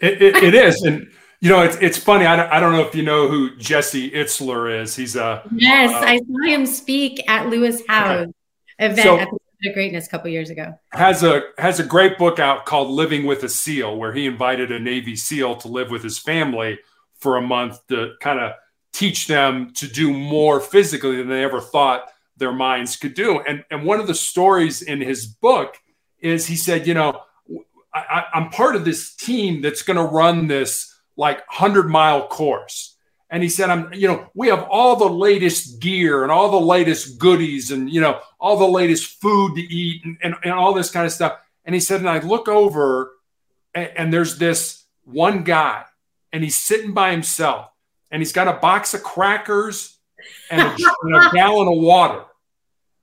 [0.00, 0.82] it, it, it is.
[0.82, 1.08] And
[1.44, 2.24] you know, it's it's funny.
[2.24, 4.96] I don't, I don't know if you know who Jesse Itzler is.
[4.96, 5.92] He's a yes.
[5.92, 8.32] Uh, I saw him speak at Lewis Howes okay.
[8.78, 9.28] event so, at
[9.60, 10.78] the Greatness a couple years ago.
[10.92, 14.72] Has a has a great book out called Living with a SEAL, where he invited
[14.72, 16.78] a Navy SEAL to live with his family
[17.18, 18.52] for a month to kind of
[18.94, 23.40] teach them to do more physically than they ever thought their minds could do.
[23.40, 25.76] And and one of the stories in his book
[26.20, 27.20] is he said, you know,
[27.92, 32.96] I, I'm part of this team that's going to run this like 100 mile course.
[33.30, 36.60] And he said, I'm, you know, we have all the latest gear and all the
[36.64, 40.72] latest goodies and, you know, all the latest food to eat and, and, and all
[40.72, 41.38] this kind of stuff.
[41.64, 43.12] And he said, and I look over
[43.74, 45.84] and, and there's this one guy
[46.32, 47.70] and he's sitting by himself
[48.10, 49.96] and he's got a box of crackers
[50.50, 52.24] and a, and a gallon of water.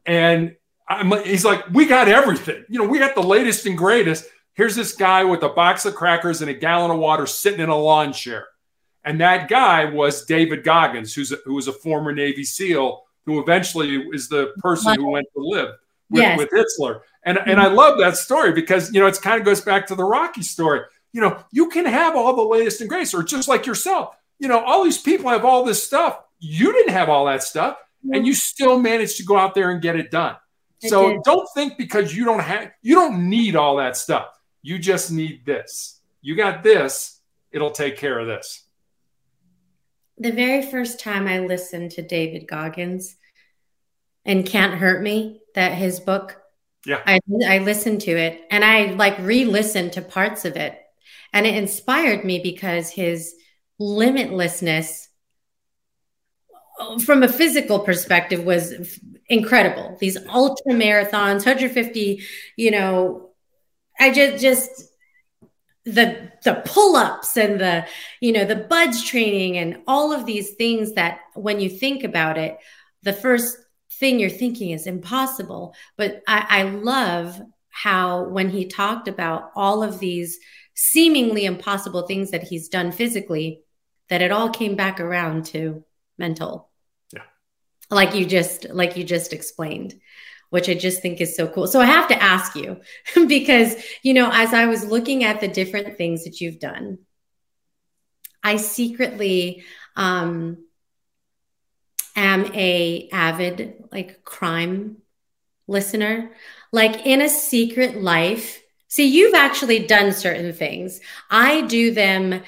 [0.06, 0.56] And
[0.88, 2.64] I'm, he's like, we got everything.
[2.70, 4.26] You know, we got the latest and greatest.
[4.54, 7.70] Here's this guy with a box of crackers and a gallon of water sitting in
[7.70, 8.48] a lawn chair.
[9.04, 13.40] And that guy was David Goggins, who's a, who was a former Navy SEAL, who
[13.40, 15.70] eventually is the person who went to live
[16.10, 16.38] with, yes.
[16.38, 17.02] with Itzler.
[17.24, 17.60] And, and mm-hmm.
[17.60, 20.42] I love that story because, you know, it kind of goes back to the Rocky
[20.42, 20.82] story.
[21.14, 24.16] You know, you can have all the latest and greatest, or just like yourself.
[24.40, 26.20] You know, all these people have all this stuff.
[26.40, 28.26] You didn't have all that stuff, and mm-hmm.
[28.26, 30.36] you still managed to go out there and get it done.
[30.84, 34.30] So don't think because you don't have you don't need all that stuff.
[34.62, 36.00] You just need this.
[36.22, 37.20] You got this,
[37.52, 38.64] it'll take care of this.
[40.18, 43.16] The very first time I listened to David Goggins
[44.24, 46.38] and Can't Hurt Me, that his book,
[46.86, 47.02] yeah.
[47.06, 50.78] I I listened to it and I like re-listened to parts of it.
[51.34, 53.34] And it inspired me because his
[53.80, 55.08] limitlessness
[57.04, 59.98] from a physical perspective was incredible.
[60.00, 62.24] These ultra marathons, 150,
[62.58, 63.31] you know,
[64.02, 64.70] I just just
[65.86, 67.86] the the pull-ups and the
[68.20, 72.38] you know the BUD/S training and all of these things that when you think about
[72.38, 72.58] it,
[73.04, 73.58] the first
[73.92, 75.76] thing you're thinking is impossible.
[75.98, 77.40] But I, I love
[77.70, 80.40] how when he talked about all of these
[80.74, 83.62] seemingly impossible things that he's done physically,
[84.10, 85.84] that it all came back around to
[86.18, 86.70] mental.
[87.14, 87.22] Yeah.
[87.92, 89.94] Like you just like you just explained
[90.52, 91.68] which i just think is so cool.
[91.68, 92.80] So i have to ask you
[93.28, 97.00] because you know as i was looking at the different things that you've done
[98.44, 99.64] i secretly
[99.96, 100.58] um
[102.16, 104.98] am a avid like crime
[105.68, 106.32] listener.
[106.72, 111.00] Like in a secret life see you've actually done certain things.
[111.30, 112.44] I do them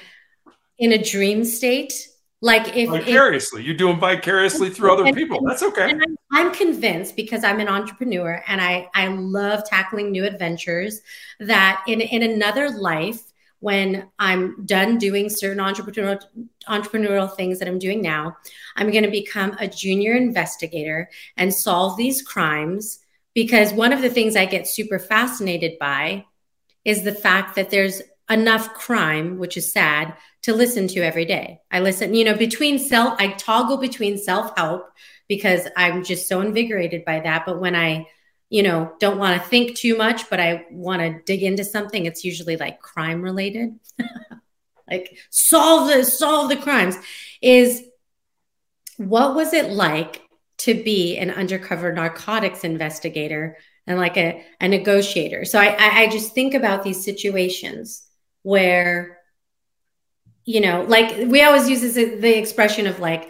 [0.78, 1.94] in a dream state
[2.44, 5.40] like if vicariously, if, you do them vicariously through other and, people.
[5.46, 5.84] That's okay.
[5.84, 11.00] I'm, I'm convinced because I'm an entrepreneur and I I love tackling new adventures.
[11.40, 16.20] That in in another life, when I'm done doing certain entrepreneurial
[16.68, 18.36] entrepreneurial things that I'm doing now,
[18.76, 22.98] I'm going to become a junior investigator and solve these crimes.
[23.32, 26.26] Because one of the things I get super fascinated by
[26.84, 31.60] is the fact that there's enough crime, which is sad, to listen to every day.
[31.70, 34.90] I listen, you know, between self, I toggle between self help
[35.28, 37.46] because I'm just so invigorated by that.
[37.46, 38.06] But when I,
[38.50, 42.06] you know, don't want to think too much, but I want to dig into something,
[42.06, 43.78] it's usually like crime related.
[44.90, 46.96] like solve the solve the crimes.
[47.40, 47.82] Is
[48.96, 50.22] what was it like
[50.58, 53.56] to be an undercover narcotics investigator
[53.86, 55.44] and like a, a negotiator?
[55.44, 58.03] So I, I just think about these situations
[58.44, 59.18] where
[60.44, 63.28] you know like we always use this, the expression of like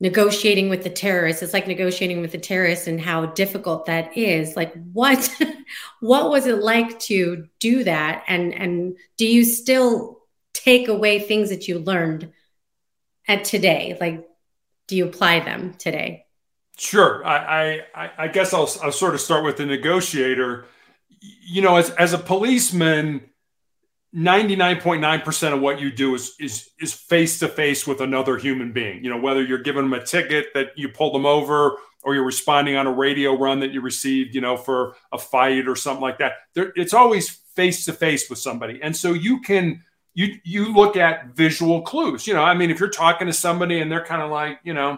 [0.00, 1.42] negotiating with the terrorists.
[1.42, 4.54] It's like negotiating with the terrorists and how difficult that is.
[4.54, 5.28] Like what
[6.00, 8.24] what was it like to do that?
[8.28, 10.20] And and do you still
[10.52, 12.30] take away things that you learned
[13.26, 13.96] at today?
[14.00, 14.28] Like
[14.86, 16.26] do you apply them today?
[16.76, 17.24] Sure.
[17.24, 20.66] I i i guess i'll, I'll sort of start with the negotiator.
[21.20, 23.30] You know as, as a policeman
[24.14, 29.02] 99.9% of what you do is is is face to face with another human being.
[29.02, 32.24] You know, whether you're giving them a ticket that you pulled them over or you're
[32.24, 36.02] responding on a radio run that you received, you know, for a fight or something
[36.02, 36.34] like that.
[36.54, 38.80] There, it's always face to face with somebody.
[38.82, 39.82] And so you can
[40.14, 42.26] you you look at visual clues.
[42.26, 44.74] You know, I mean, if you're talking to somebody and they're kind of like, you
[44.74, 44.96] know,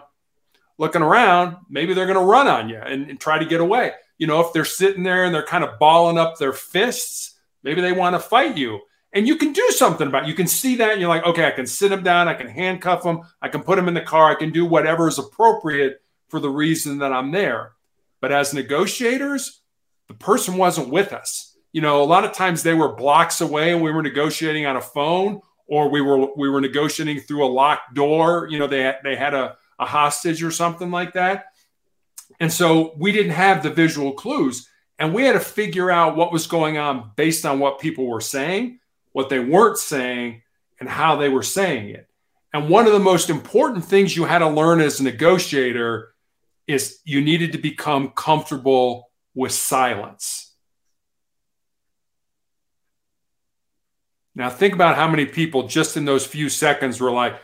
[0.77, 3.93] looking around, maybe they're going to run on you and, and try to get away.
[4.19, 7.81] You know, if they're sitting there and they're kind of balling up their fists, maybe
[7.81, 8.81] they want to fight you
[9.13, 10.29] and you can do something about it.
[10.29, 12.47] You can see that and you're like, okay, I can sit him down, I can
[12.47, 16.01] handcuff him, I can put him in the car, I can do whatever is appropriate
[16.29, 17.73] for the reason that I'm there.
[18.19, 19.61] But as negotiators,
[20.07, 21.55] the person wasn't with us.
[21.71, 24.75] You know, a lot of times they were blocks away and we were negotiating on
[24.75, 28.47] a phone or we were we were negotiating through a locked door.
[28.49, 31.47] You know, they they had a, a hostage or something like that.
[32.39, 36.31] And so we didn't have the visual clues and we had to figure out what
[36.31, 38.79] was going on based on what people were saying
[39.17, 40.43] what they weren't saying,
[40.79, 42.07] and how they were saying it.
[42.53, 46.13] And one of the most important things you had to learn as a negotiator
[46.67, 50.53] is you needed to become comfortable with silence.
[54.35, 57.41] Now, think about how many people just in those few seconds were like,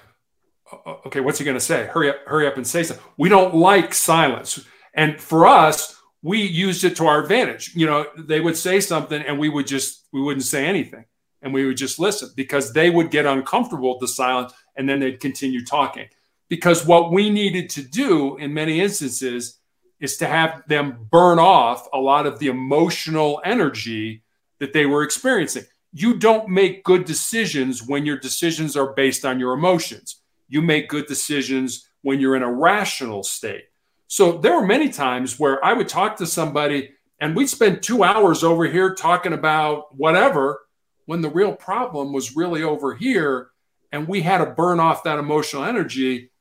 [1.08, 1.88] okay, what's he going to say?
[1.88, 3.04] Hurry up, hurry up and say something.
[3.18, 4.64] We don't like silence.
[4.94, 7.76] And for us, we used it to our advantage.
[7.76, 11.06] You know, they would say something and we would just, we wouldn't say anything
[11.44, 15.00] and we would just listen because they would get uncomfortable with the silence and then
[15.00, 16.08] they'd continue talking.
[16.50, 19.60] Because what we needed to do in many instances
[20.00, 24.24] is to have them burn off a lot of the emotional energy
[24.60, 25.64] that they were experiencing.
[25.92, 30.22] You don't make good decisions when your decisions are based on your emotions.
[30.48, 33.66] You make good decisions when you're in a rational state.
[34.08, 38.04] So there were many times where I would talk to somebody and we'd spend two
[38.04, 40.63] hours over here talking about whatever
[41.06, 43.50] when the real problem was really over here.
[43.92, 46.32] And we had to burn off that emotional energy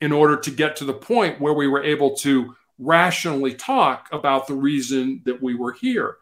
[0.00, 4.46] in order to get to the point where we were able to rationally talk about
[4.46, 6.16] the reason that we were here.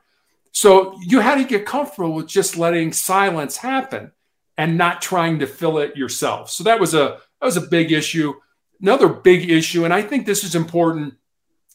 [0.53, 4.13] So you had to get comfortable with just letting silence happen
[4.57, 6.51] and not trying to fill it yourself.
[6.51, 8.35] So that was a that was a big issue.
[8.81, 11.15] Another big issue, and I think this is important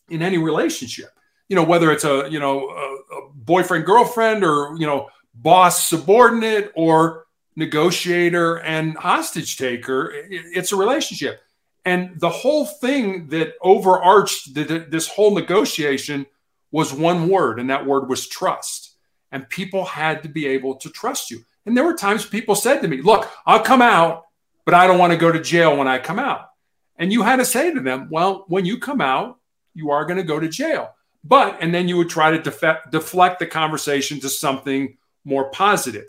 [0.09, 1.09] in any relationship.
[1.47, 5.89] You know, whether it's a you know a, a boyfriend girlfriend or you know boss
[5.89, 7.25] subordinate or
[7.55, 11.41] negotiator and hostage taker, it's a relationship.
[11.85, 16.25] And the whole thing that overarched the, this whole negotiation
[16.71, 18.95] was one word, and that word was trust.
[19.31, 21.43] And people had to be able to trust you.
[21.65, 24.25] And there were times people said to me, Look, I'll come out,
[24.65, 26.49] but I don't want to go to jail when I come out.
[26.97, 29.39] And you had to say to them, Well, when you come out,
[29.73, 30.93] you are going to go to jail.
[31.23, 36.05] But, and then you would try to def- deflect the conversation to something more positive.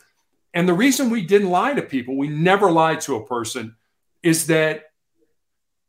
[0.53, 3.77] And the reason we didn't lie to people, we never lied to a person,
[4.23, 4.85] is that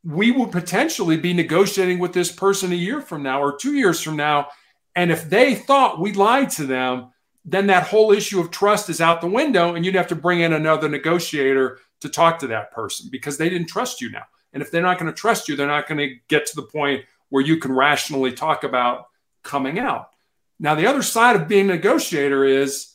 [0.03, 4.01] we would potentially be negotiating with this person a year from now or two years
[4.01, 4.47] from now.
[4.95, 7.11] And if they thought we lied to them,
[7.43, 10.41] then that whole issue of trust is out the window, and you'd have to bring
[10.41, 14.23] in another negotiator to talk to that person because they didn't trust you now.
[14.53, 16.63] And if they're not going to trust you, they're not going to get to the
[16.63, 19.07] point where you can rationally talk about
[19.43, 20.09] coming out.
[20.59, 22.94] Now, the other side of being a negotiator is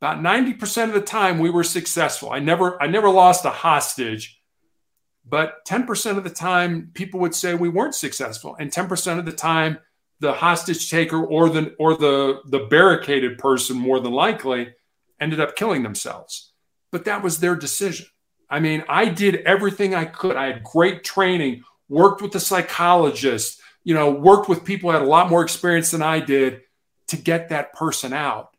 [0.00, 2.30] about 90% of the time we were successful.
[2.30, 4.40] I never I never lost a hostage
[5.28, 8.54] but 10% of the time, people would say we weren't successful.
[8.60, 9.78] And 10% of the time,
[10.20, 14.74] the hostage taker or the or the the barricaded person more than likely
[15.20, 16.52] ended up killing themselves
[16.90, 18.06] but that was their decision
[18.48, 23.60] i mean i did everything i could i had great training worked with the psychologist
[23.84, 26.62] you know worked with people who had a lot more experience than i did
[27.08, 28.55] to get that person out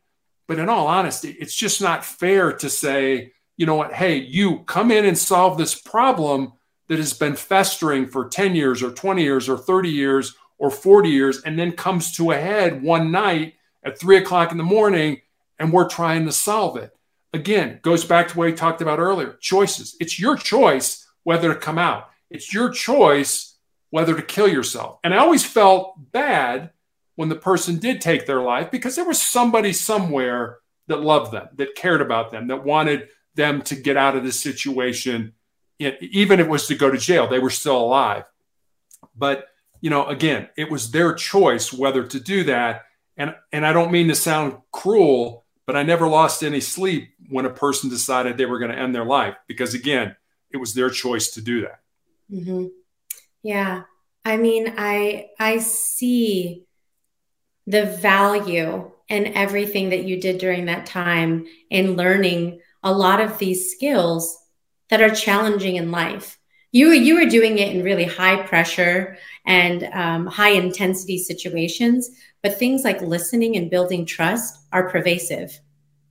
[0.48, 4.60] but in all honesty it's just not fair to say you know what hey you
[4.60, 6.54] come in and solve this problem
[6.88, 11.10] that has been festering for 10 years or 20 years or 30 years or 40
[11.10, 15.22] years and then comes to a head one night at three o'clock in the morning
[15.60, 16.92] and we're trying to solve it.
[17.34, 19.96] Again, goes back to what we talked about earlier choices.
[20.00, 23.56] It's your choice whether to come out, it's your choice
[23.90, 25.00] whether to kill yourself.
[25.04, 26.72] And I always felt bad
[27.18, 31.50] when the person did take their life because there was somebody somewhere that loved them,
[31.56, 35.34] that cared about them, that wanted them to get out of this situation
[35.80, 38.24] even if it was to go to jail, they were still alive.
[39.16, 39.48] But
[39.80, 42.86] you know, again, it was their choice whether to do that.
[43.16, 47.46] And and I don't mean to sound cruel, but I never lost any sleep when
[47.46, 50.16] a person decided they were going to end their life because again,
[50.52, 51.80] it was their choice to do that.
[52.32, 52.68] Mm-hmm.
[53.44, 53.84] Yeah,
[54.26, 56.66] I mean, I I see
[57.68, 63.38] the value and everything that you did during that time in learning a lot of
[63.38, 64.38] these skills
[64.90, 66.40] that are challenging in life.
[66.72, 72.10] You you were doing it in really high pressure and um, high intensity situations,
[72.42, 75.58] but things like listening and building trust are pervasive,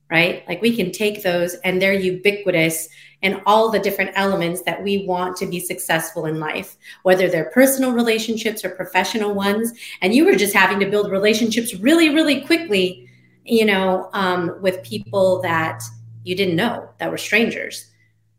[0.09, 0.43] right?
[0.47, 2.89] Like we can take those and they're ubiquitous
[3.21, 7.49] in all the different elements that we want to be successful in life, whether they're
[7.51, 9.73] personal relationships or professional ones.
[10.01, 13.09] And you were just having to build relationships really, really quickly,
[13.43, 15.81] you know, um, with people that
[16.23, 17.89] you didn't know that were strangers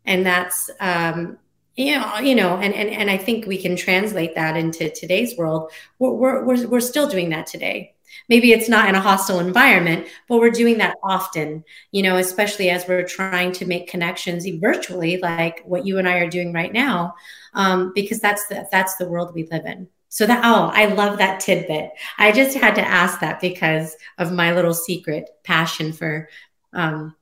[0.08, 1.38] and that's um,
[1.76, 5.36] you know, you know, and and and I think we can translate that into today's
[5.36, 5.70] world.
[6.00, 7.94] We're we're we're still doing that today.
[8.28, 11.64] Maybe it's not in a hostile environment, but we're doing that often.
[11.90, 16.18] You know, especially as we're trying to make connections virtually, like what you and I
[16.18, 17.14] are doing right now,
[17.54, 19.88] um, because that's the that's the world we live in.
[20.08, 21.90] So that oh, I love that tidbit.
[22.18, 26.28] I just had to ask that because of my little secret passion for
[26.72, 27.14] um,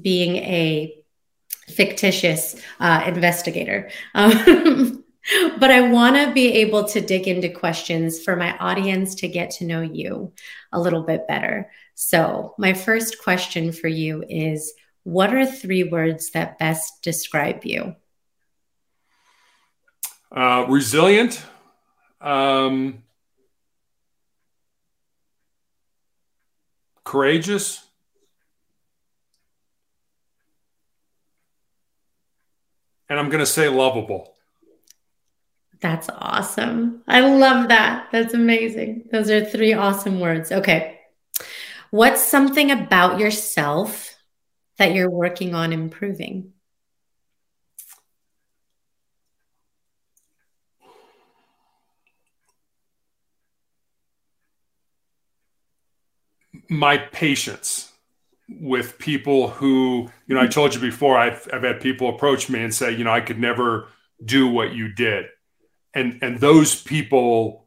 [0.00, 0.94] being a
[1.68, 3.90] fictitious uh, investigator.
[4.14, 5.04] Um,
[5.58, 9.50] but I want to be able to dig into questions for my audience to get
[9.52, 10.32] to know you
[10.72, 11.70] a little bit better.
[11.94, 14.72] So, my first question for you is
[15.02, 17.96] What are three words that best describe you?
[20.30, 21.42] Uh, resilient,
[22.20, 23.02] um,
[27.04, 27.82] courageous,
[33.08, 34.34] and I'm going to say lovable.
[35.80, 37.02] That's awesome.
[37.06, 38.08] I love that.
[38.10, 39.08] That's amazing.
[39.12, 40.50] Those are three awesome words.
[40.50, 40.98] Okay.
[41.90, 44.14] What's something about yourself
[44.76, 46.52] that you're working on improving?
[56.68, 57.92] My patience
[58.48, 60.50] with people who, you know, I mm-hmm.
[60.50, 63.38] told you before, I've, I've had people approach me and say, you know, I could
[63.38, 63.88] never
[64.24, 65.26] do what you did.
[65.94, 67.66] And, and those people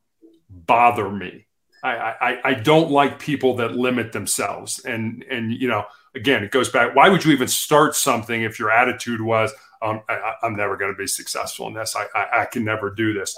[0.49, 1.47] bother me.
[1.83, 4.79] I, I, I don't like people that limit themselves.
[4.85, 6.95] And, and, you know, again, it goes back.
[6.95, 9.51] Why would you even start something if your attitude was,
[9.81, 11.95] um, I, am never going to be successful in this.
[11.95, 13.35] I, I, I can never do this.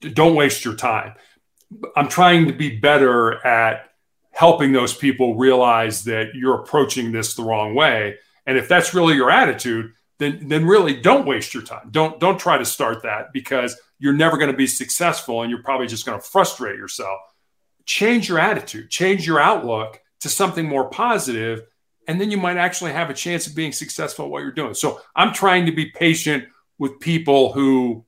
[0.00, 1.14] Don't waste your time.
[1.96, 3.90] I'm trying to be better at
[4.30, 8.16] helping those people realize that you're approaching this the wrong way.
[8.46, 11.88] And if that's really your attitude, then then really don't waste your time.
[11.90, 15.62] Don't don't try to start that because you're never going to be successful and you're
[15.62, 17.20] probably just going to frustrate yourself.
[17.86, 21.62] Change your attitude, change your outlook to something more positive,
[22.08, 24.74] and then you might actually have a chance of being successful at what you're doing.
[24.74, 26.46] So I'm trying to be patient
[26.78, 28.04] with people who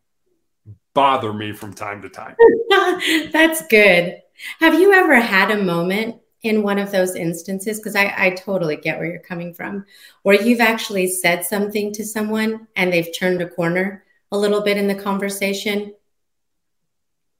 [0.95, 2.35] bother me from time to time.
[3.33, 4.21] That's good.
[4.59, 7.79] Have you ever had a moment in one of those instances?
[7.79, 9.87] Because I, I totally get where you're coming from,
[10.25, 14.04] where you've actually said something to someone and they've turned a corner
[14.35, 15.95] a little bit in the conversation.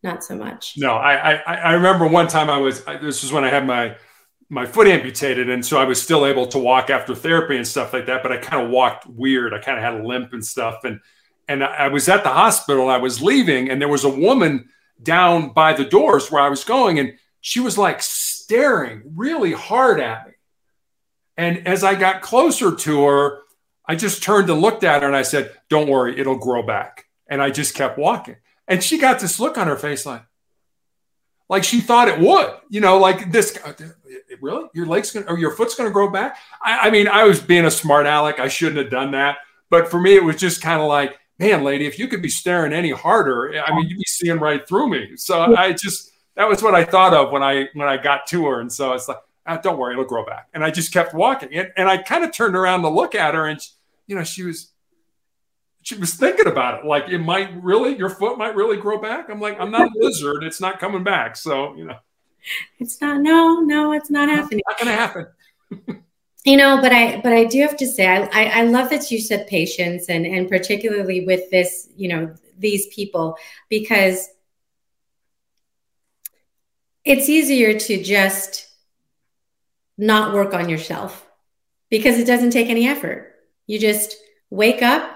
[0.03, 0.75] Not so much.
[0.77, 3.67] No, I I, I remember one time I was I, this was when I had
[3.67, 3.97] my
[4.51, 7.93] my foot amputated and so I was still able to walk after therapy and stuff
[7.93, 9.55] like that, but I kind of walked weird.
[9.55, 11.01] I kind of had a limp and stuff and
[11.49, 12.89] and I was at the hospital.
[12.89, 14.69] I was leaving, and there was a woman
[15.03, 20.01] down by the doors where I was going, and she was like staring really hard
[20.01, 20.33] at me.
[21.37, 23.41] And as I got closer to her,
[23.87, 27.05] I just turned and looked at her and I said, Don't worry, it'll grow back.
[27.29, 28.37] And I just kept walking.
[28.67, 30.23] And she got this look on her face like,
[31.49, 33.59] like she thought it would, you know, like this.
[33.65, 33.73] Uh,
[34.41, 36.39] really, your leg's gonna or your foot's gonna grow back?
[36.63, 38.41] I, I mean, I was being a smart aleck.
[38.41, 39.39] I shouldn't have done that.
[39.69, 42.29] But for me, it was just kind of like, man, lady, if you could be
[42.29, 45.17] staring any harder, I mean, you'd be seeing right through me.
[45.17, 48.47] So I just that was what I thought of when I when I got to
[48.47, 50.49] her, and so it's like, ah, don't worry, it'll grow back.
[50.55, 53.35] And I just kept walking, and, and I kind of turned around to look at
[53.35, 53.71] her, and she,
[54.07, 54.71] you know, she was
[55.83, 59.29] she was thinking about it, like it might really, your foot might really grow back.
[59.29, 61.37] I'm like, I'm not a lizard; it's not coming back.
[61.37, 61.99] So you know,
[62.79, 63.21] it's not.
[63.21, 64.61] No, no, it's not happening.
[64.67, 66.05] It's not going to happen.
[66.45, 69.11] you know but i but i do have to say I, I, I love that
[69.11, 73.37] you said patience and and particularly with this you know these people
[73.69, 74.29] because
[77.05, 78.69] it's easier to just
[79.97, 81.27] not work on yourself
[81.91, 83.35] because it doesn't take any effort
[83.67, 84.17] you just
[84.51, 85.11] wake up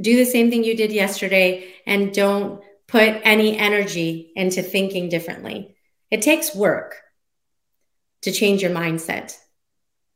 [0.00, 5.76] do the same thing you did yesterday and don't put any energy into thinking differently
[6.10, 6.96] it takes work
[8.22, 9.36] to change your mindset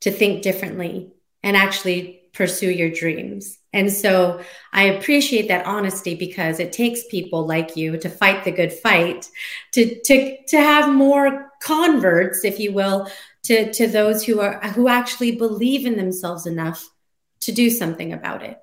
[0.01, 1.13] to think differently
[1.43, 3.59] and actually pursue your dreams.
[3.71, 4.41] And so
[4.71, 9.29] I appreciate that honesty because it takes people like you to fight the good fight,
[9.73, 13.09] to to to have more converts, if you will,
[13.43, 16.89] to to those who are who actually believe in themselves enough
[17.41, 18.57] to do something about it.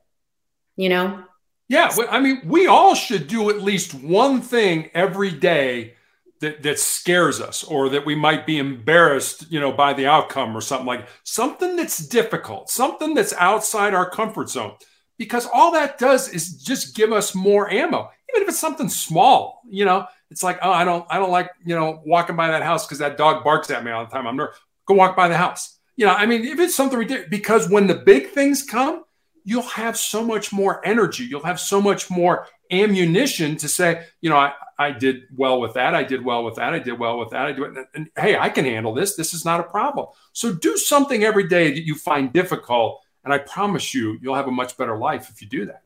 [0.77, 1.25] You know?
[1.69, 5.95] Yeah, I mean, we all should do at least one thing every day
[6.41, 10.57] that, that scares us or that we might be embarrassed you know by the outcome
[10.57, 14.75] or something like something that's difficult something that's outside our comfort zone
[15.19, 19.63] because all that does is just give us more ammo even if it's something small
[19.69, 22.63] you know it's like oh i don't i don't like you know walking by that
[22.63, 25.29] house because that dog barks at me all the time i'm nervous go walk by
[25.29, 28.63] the house you know i mean if it's something ridiculous because when the big things
[28.63, 29.05] come
[29.45, 34.31] you'll have so much more energy you'll have so much more ammunition to say you
[34.31, 35.95] know i I did well with that.
[35.95, 36.73] I did well with that.
[36.73, 37.45] I did well with that.
[37.45, 37.77] I do it.
[37.77, 39.15] And, and hey, I can handle this.
[39.15, 40.07] This is not a problem.
[40.33, 43.03] So do something every day that you find difficult.
[43.23, 45.83] And I promise you, you'll have a much better life if you do that.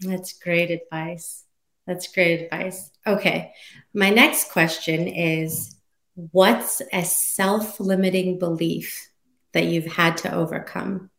[0.00, 1.44] That's great advice.
[1.86, 2.90] That's great advice.
[3.06, 3.54] Okay.
[3.94, 5.74] My next question is
[6.14, 9.08] What's a self limiting belief
[9.52, 11.10] that you've had to overcome?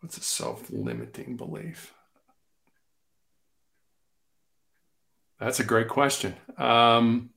[0.00, 1.92] What's a self limiting belief?
[5.38, 6.34] That's a great question.
[6.56, 7.30] Um,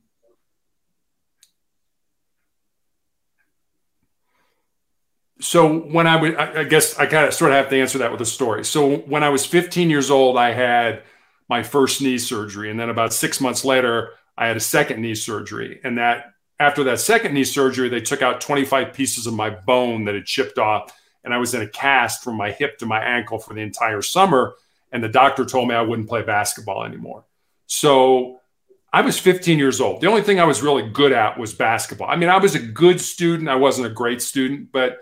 [5.40, 8.12] so when I would, I guess I kind of sort of have to answer that
[8.12, 8.64] with a story.
[8.64, 11.02] So when I was 15 years old, I had
[11.50, 15.14] my first knee surgery, and then about six months later, I had a second knee
[15.14, 15.80] surgery.
[15.84, 20.04] And that after that second knee surgery, they took out 25 pieces of my bone
[20.06, 20.92] that had chipped off
[21.24, 24.02] and I was in a cast from my hip to my ankle for the entire
[24.02, 24.54] summer.
[24.92, 27.24] And the doctor told me I wouldn't play basketball anymore.
[27.66, 28.40] So
[28.92, 30.00] I was 15 years old.
[30.00, 32.08] The only thing I was really good at was basketball.
[32.08, 33.48] I mean, I was a good student.
[33.48, 34.98] I wasn't a great student, but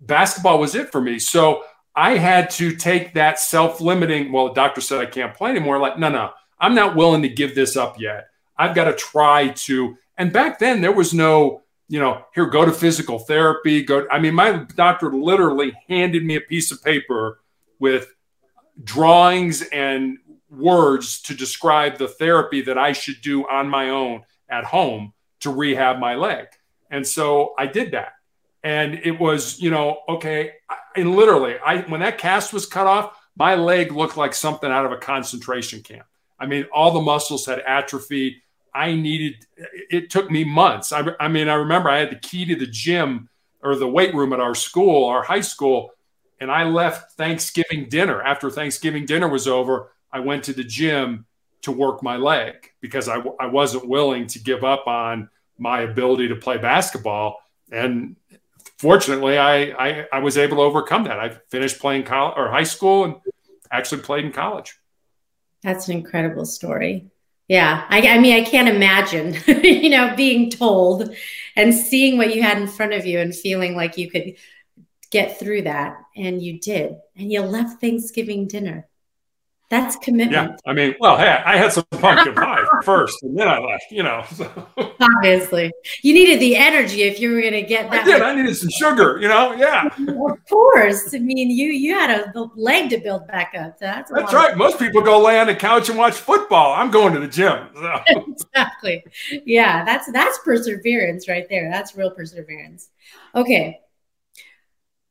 [0.00, 1.18] basketball was it for me.
[1.18, 1.62] So
[2.00, 5.78] I had to take that self limiting, well, the doctor said I can't play anymore.
[5.78, 8.28] Like, no, no, I'm not willing to give this up yet.
[8.56, 9.98] I've got to try to.
[10.16, 13.82] And back then, there was no you know, here, go to physical therapy.
[13.82, 14.06] Go.
[14.10, 17.40] I mean, my doctor literally handed me a piece of paper
[17.80, 18.14] with
[18.84, 24.64] drawings and words to describe the therapy that I should do on my own at
[24.64, 26.46] home to rehab my leg.
[26.92, 28.12] And so I did that.
[28.62, 30.52] And it was, you know, okay.
[30.96, 34.86] And literally, I when that cast was cut off, my leg looked like something out
[34.86, 36.06] of a concentration camp.
[36.38, 38.36] I mean, all the muscles had atrophied.
[38.74, 39.46] I needed,
[39.90, 40.92] it took me months.
[40.92, 43.28] I, I mean, I remember I had the key to the gym
[43.62, 45.92] or the weight room at our school, our high school,
[46.40, 48.22] and I left Thanksgiving dinner.
[48.22, 51.26] After Thanksgiving dinner was over, I went to the gym
[51.62, 55.28] to work my leg because I, I wasn't willing to give up on
[55.58, 57.36] my ability to play basketball.
[57.70, 58.16] And
[58.80, 61.20] fortunately, I, I, I was able to overcome that.
[61.20, 63.16] I finished playing college or high school and
[63.70, 64.74] actually played in college.
[65.62, 67.10] That's an incredible story.
[67.46, 71.14] Yeah, I, I mean, I can't imagine, you know, being told
[71.56, 74.36] and seeing what you had in front of you and feeling like you could
[75.10, 78.86] get through that, and you did, and you left Thanksgiving dinner.
[79.68, 80.52] That's commitment.
[80.52, 83.84] Yeah, I mean, well, hey, I had some pumpkin pie first, and then I left.
[83.90, 84.68] You know, so.
[85.00, 85.70] obviously,
[86.02, 88.02] you needed the energy if you were going to get that.
[88.02, 88.22] I did.
[88.22, 89.18] I needed some sugar.
[89.20, 89.86] You know, yeah.
[89.86, 91.14] Of course.
[91.14, 93.78] I mean, you you had a leg to build back up.
[93.78, 94.56] That's that's right.
[94.56, 96.72] Most people go lay on the couch and watch football.
[96.74, 97.68] I'm going to the gym.
[97.74, 98.00] So.
[98.06, 99.04] exactly.
[99.44, 101.70] Yeah, that's that's perseverance right there.
[101.70, 102.90] That's real perseverance.
[103.34, 103.80] Okay.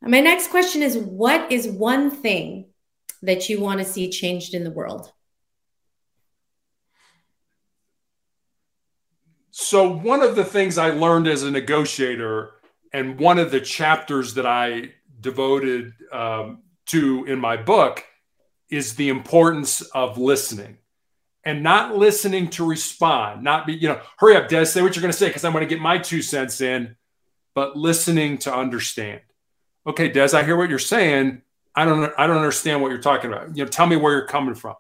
[0.02, 2.68] My next question is: What is one thing
[3.22, 5.12] that you want to see changed in the world?
[9.62, 12.52] So, one of the things I learned as a negotiator,
[12.94, 18.06] and one of the chapters that I devoted um, to in my book,
[18.70, 20.78] is the importance of listening
[21.44, 25.02] and not listening to respond, not be, you know, hurry up, Des, say what you're
[25.02, 26.96] going to say because I'm going to get my two cents in,
[27.54, 29.20] but listening to understand.
[29.86, 31.42] Okay, Des, I hear what you're saying.
[31.76, 33.58] I don't I don't understand what you're talking about.
[33.58, 34.76] You know, tell me where you're coming from.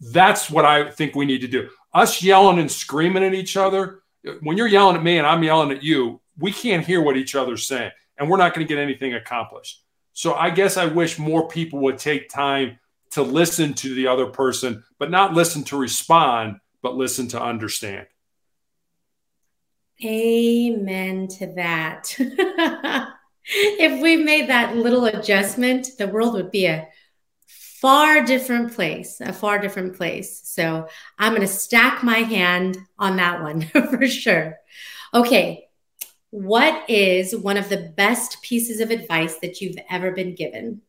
[0.00, 1.68] That's what I think we need to do.
[1.92, 3.99] Us yelling and screaming at each other.
[4.40, 7.34] When you're yelling at me and I'm yelling at you, we can't hear what each
[7.34, 9.82] other's saying, and we're not going to get anything accomplished.
[10.12, 12.78] So I guess I wish more people would take time
[13.12, 18.06] to listen to the other person, but not listen to respond, but listen to understand.
[20.04, 22.14] Amen to that.
[23.44, 26.88] if we made that little adjustment, the world would be a
[27.80, 30.42] far different place, a far different place.
[30.44, 30.86] So
[31.18, 34.56] I'm going to stack my hand on that one for sure.
[35.14, 35.66] Okay.
[36.28, 40.82] What is one of the best pieces of advice that you've ever been given?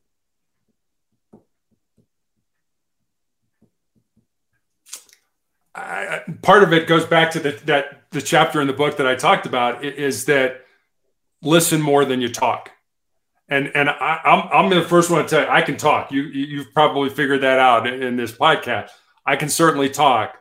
[5.74, 9.06] I, part of it goes back to the, that the chapter in the book that
[9.06, 10.66] I talked about is that
[11.40, 12.71] listen more than you talk.
[13.52, 16.10] And and I, am I'm, I'm the first one to tell you I can talk.
[16.10, 18.88] You you've probably figured that out in, in this podcast.
[19.26, 20.38] I can certainly talk,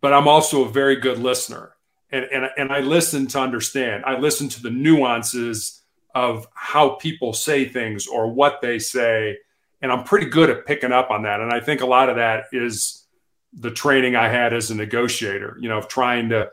[0.00, 1.74] but I'm also a very good listener.
[2.10, 4.04] And, and, and I listen to understand.
[4.06, 5.82] I listen to the nuances
[6.14, 9.36] of how people say things or what they say.
[9.82, 11.40] And I'm pretty good at picking up on that.
[11.40, 13.06] And I think a lot of that is
[13.52, 16.50] the training I had as a negotiator, you know, of trying to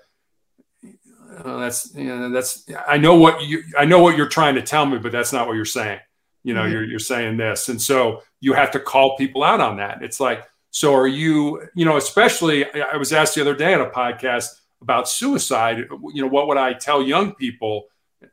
[1.43, 4.61] uh, that's you know, that's I know what you I know what you're trying to
[4.61, 5.99] tell me, but that's not what you're saying.
[6.43, 6.71] You know, mm-hmm.
[6.71, 10.01] you're you're saying this, and so you have to call people out on that.
[10.01, 11.67] It's like, so are you?
[11.75, 14.47] You know, especially I was asked the other day on a podcast
[14.81, 15.87] about suicide.
[16.13, 17.85] You know, what would I tell young people?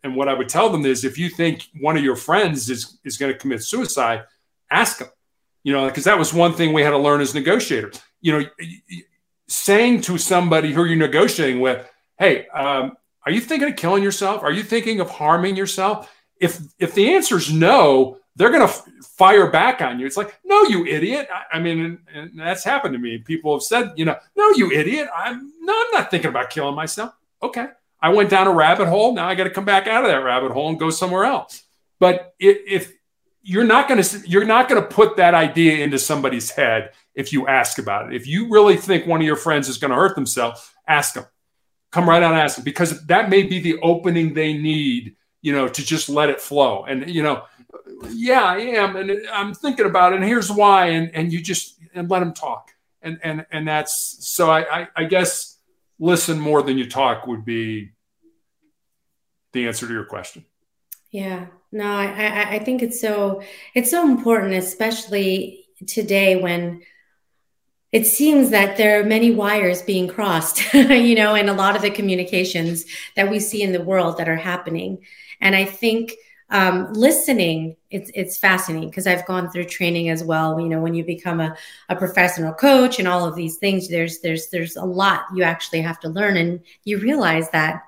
[0.03, 2.99] And what I would tell them is, if you think one of your friends is
[3.05, 4.25] is going to commit suicide,
[4.71, 5.09] ask them.
[5.63, 8.01] You know, because that was one thing we had to learn as negotiators.
[8.21, 8.47] You know,
[9.49, 11.89] saying to somebody who you're negotiating with
[12.19, 14.43] hey, um, are you thinking of killing yourself?
[14.43, 16.13] Are you thinking of harming yourself?
[16.41, 18.87] If if the answer is no, they're going to f-
[19.17, 20.07] fire back on you.
[20.07, 21.29] It's like, no, you idiot.
[21.33, 23.19] I, I mean, and, and that's happened to me.
[23.19, 25.09] People have said, you know, no, you idiot.
[25.17, 27.15] I'm no, I'm not thinking about killing myself.
[27.43, 27.67] Okay,
[28.01, 29.15] I went down a rabbit hole.
[29.15, 31.65] Now I got to come back out of that rabbit hole and go somewhere else.
[31.99, 32.93] But if, if
[33.43, 37.33] you're not going to you're not going to put that idea into somebody's head if
[37.33, 38.17] you ask about it.
[38.17, 41.25] If you really think one of your friends is going to hurt themselves, ask them
[41.97, 45.53] come right out and ask them because that may be the opening they need, you
[45.53, 46.85] know, to just let it flow.
[46.85, 47.45] And, you know,
[48.11, 48.97] yeah, I am.
[48.97, 50.17] And I'm thinking about it.
[50.17, 50.89] And here's why.
[50.89, 52.73] And, and you just, and let them talk.
[53.01, 55.57] And, and, and that's, so I, I, I guess
[55.99, 57.93] listen more than you talk would be
[59.53, 60.45] the answer to your question.
[61.11, 63.43] Yeah, no, I, I think it's so,
[63.75, 66.83] it's so important, especially today when,
[67.93, 71.83] it seems that there are many wires being crossed, you know, in a lot of
[71.83, 72.85] the communications
[73.15, 75.05] that we see in the world that are happening.
[75.41, 76.15] And I think
[76.49, 80.61] um, listening it's it's fascinating because i've gone through training as well.
[80.61, 81.57] You know when you become a,
[81.89, 85.81] a professional coach and all of these things there's there's there's a lot you actually
[85.83, 86.37] have to learn.
[86.37, 87.83] And you realize that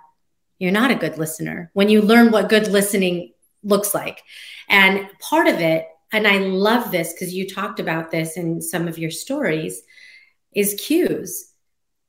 [0.59, 3.33] you're not a good listener when you learn what good listening
[3.63, 4.23] looks like.
[4.69, 8.89] And part of it and i love this because you talked about this in some
[8.89, 9.83] of your stories
[10.53, 11.49] is cues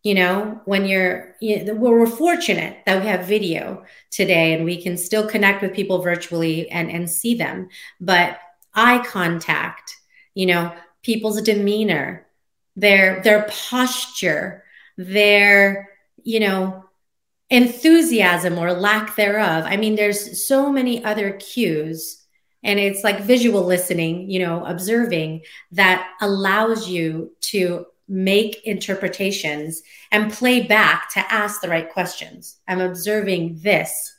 [0.03, 4.81] you know when you're you know, we're fortunate that we have video today and we
[4.81, 7.69] can still connect with people virtually and and see them.
[7.99, 8.39] But
[8.73, 9.95] eye contact
[10.35, 12.25] you know people's demeanor
[12.75, 14.63] their their posture
[14.97, 15.89] their
[16.23, 16.85] you know
[17.49, 19.65] enthusiasm or lack thereof.
[19.65, 22.23] I mean there's so many other cues
[22.63, 25.41] and it's like visual listening you know observing
[25.73, 32.57] that allows you to make interpretations and play back to ask the right questions.
[32.67, 34.15] I'm observing this.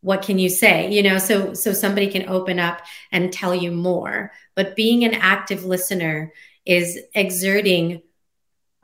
[0.00, 0.92] What can you say?
[0.92, 2.82] You know, so so somebody can open up
[3.12, 4.32] and tell you more.
[4.54, 6.32] But being an active listener
[6.64, 8.02] is exerting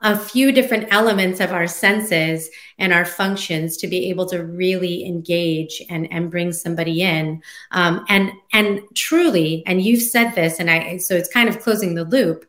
[0.02, 5.04] a few different elements of our senses and our functions to be able to really
[5.04, 10.68] engage and, and bring somebody in um, and and truly and you've said this and
[10.68, 12.44] i so it's kind of closing the loop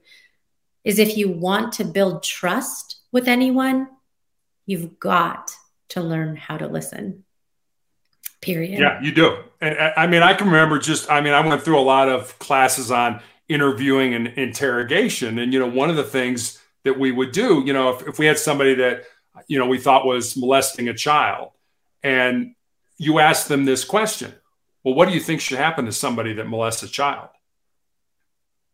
[0.83, 3.87] is if you want to build trust with anyone,
[4.65, 5.51] you've got
[5.89, 7.23] to learn how to listen.
[8.41, 8.79] Period.
[8.79, 9.37] Yeah, you do.
[9.61, 12.09] And uh, I mean, I can remember just, I mean, I went through a lot
[12.09, 15.39] of classes on interviewing and interrogation.
[15.39, 18.19] And, you know, one of the things that we would do, you know, if, if
[18.19, 19.03] we had somebody that,
[19.47, 21.51] you know, we thought was molesting a child
[22.03, 22.55] and
[22.97, 24.33] you ask them this question,
[24.83, 27.29] well, what do you think should happen to somebody that molests a child?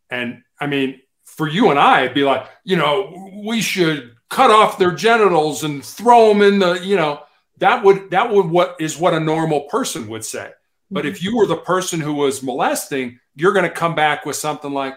[0.09, 1.01] And I mean,
[1.39, 5.63] for you and I, it'd be like, you know, we should cut off their genitals
[5.63, 7.23] and throw them in the, you know,
[7.59, 10.51] that would that would what is what a normal person would say.
[10.91, 11.25] But if mm-hmm.
[11.25, 14.95] you were the person who was molesting, you're going to come back with something like,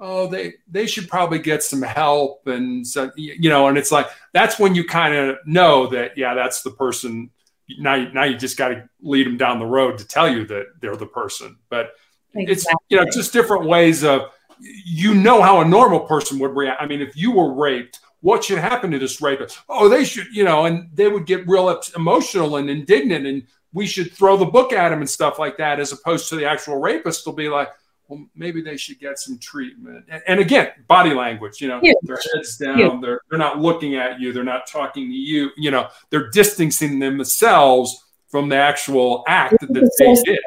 [0.00, 4.08] "Oh, they they should probably get some help," and so you know, and it's like
[4.32, 7.30] that's when you kind of know that yeah, that's the person.
[7.78, 10.66] Now, now you just got to lead them down the road to tell you that
[10.80, 11.56] they're the person.
[11.68, 11.92] But
[12.34, 12.52] exactly.
[12.52, 14.22] it's you know just different ways of
[14.64, 16.80] you know how a normal person would react.
[16.80, 19.58] I mean, if you were raped, what should happen to this rapist?
[19.68, 23.42] Oh, they should, you know, and they would get real emotional and indignant, and
[23.72, 26.46] we should throw the book at him and stuff like that, as opposed to the
[26.46, 27.68] actual rapist will be like,
[28.08, 30.04] well, maybe they should get some treatment.
[30.08, 31.92] And, and again, body language, you know, yeah.
[32.02, 35.70] their heads down, they're they're not looking at you, they're not talking to you, you
[35.70, 40.38] know, they're distancing themselves from the actual act that they did.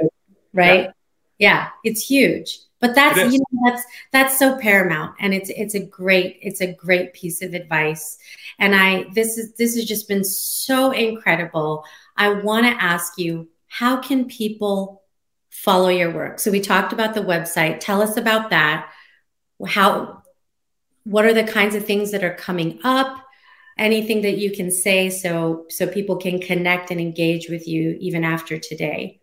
[0.53, 0.83] Right.
[0.83, 0.91] Yeah.
[1.37, 5.79] yeah, it's huge but that's you know that's that's so paramount and it's it's a
[5.79, 8.17] great it's a great piece of advice.
[8.59, 11.85] And i this is this has just been so incredible.
[12.15, 15.03] I want to ask you how can people
[15.49, 16.39] follow your work?
[16.39, 17.79] So we talked about the website.
[17.79, 18.89] Tell us about that.
[19.65, 20.23] How
[21.03, 23.23] what are the kinds of things that are coming up?
[23.77, 28.23] Anything that you can say so so people can connect and engage with you even
[28.23, 29.19] after today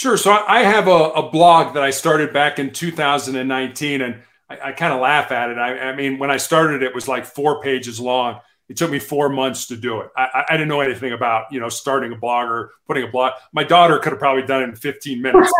[0.00, 0.16] Sure.
[0.16, 4.72] So I have a, a, blog that I started back in 2019, and I, I
[4.72, 5.58] kind of laugh at it.
[5.58, 8.40] I, I, mean, when I started, it was like four pages long.
[8.70, 10.08] It took me four months to do it.
[10.16, 13.32] I, I, didn't know anything about you know starting a blog or putting a blog.
[13.52, 15.52] My daughter could have probably done it in 15 minutes,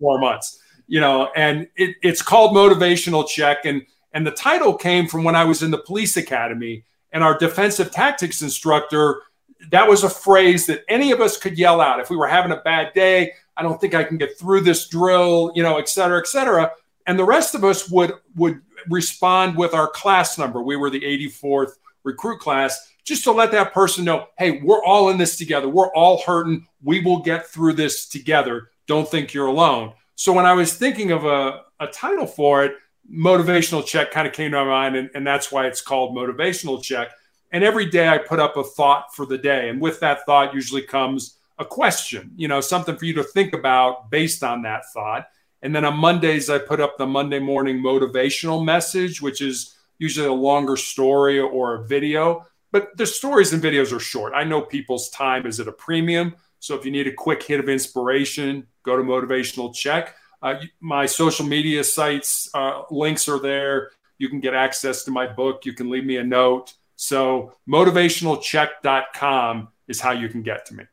[0.00, 0.60] four months.
[0.88, 3.82] You know, and it, it's called Motivational Check, and
[4.12, 6.82] and the title came from when I was in the police academy,
[7.12, 9.22] and our defensive tactics instructor.
[9.70, 12.52] That was a phrase that any of us could yell out if we were having
[12.52, 15.88] a bad day I don't think I can get through this drill, you know, et
[15.88, 16.72] cetera, et cetera.
[17.06, 20.62] And the rest of us would would respond with our class number.
[20.62, 25.10] We were the 84th recruit class, just to let that person know, hey, we're all
[25.10, 25.68] in this together.
[25.68, 26.66] We're all hurting.
[26.82, 28.70] We will get through this together.
[28.86, 29.92] Don't think you're alone.
[30.14, 32.76] So when I was thinking of a, a title for it,
[33.12, 36.82] motivational check kind of came to my mind, and, and that's why it's called motivational
[36.82, 37.10] check.
[37.52, 39.68] And every day I put up a thought for the day.
[39.68, 43.54] And with that thought usually comes a question, you know, something for you to think
[43.54, 45.28] about based on that thought.
[45.62, 50.28] And then on Mondays, I put up the Monday morning motivational message, which is usually
[50.28, 52.46] a longer story or a video.
[52.72, 54.32] But the stories and videos are short.
[54.34, 56.34] I know people's time is at a premium.
[56.58, 60.16] So if you need a quick hit of inspiration, go to Motivational Check.
[60.42, 63.90] Uh, my social media sites uh, links are there.
[64.18, 65.64] You can get access to my book.
[65.64, 66.74] You can leave me a note.
[66.96, 70.84] So motivationalcheck.com is how you can get to me.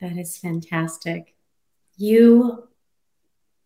[0.00, 1.34] That is fantastic.
[1.96, 2.68] You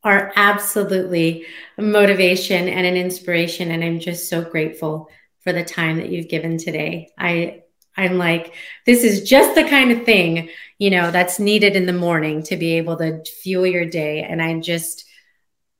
[0.04, 1.46] are absolutely
[1.78, 3.70] a motivation and an inspiration.
[3.70, 5.08] And I'm just so grateful
[5.40, 7.10] for the time that you've given today.
[7.18, 7.62] I
[7.96, 8.54] I'm like,
[8.86, 12.56] this is just the kind of thing, you know, that's needed in the morning to
[12.56, 14.22] be able to fuel your day.
[14.22, 15.04] And I'm just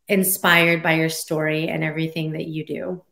[0.08, 3.02] inspired by your story and everything that you do.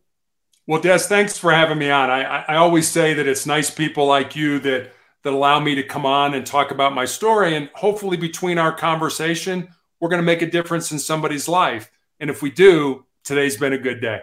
[0.66, 2.11] Well, Des, thanks for having me on.
[2.11, 4.93] I, I always say that it's nice people like you that
[5.23, 7.57] that allow me to come on and talk about my story.
[7.57, 9.68] And hopefully, between our conversation,
[10.01, 11.91] we're going to make a difference in somebody's life.
[12.18, 14.21] And if we do, today's been a good day.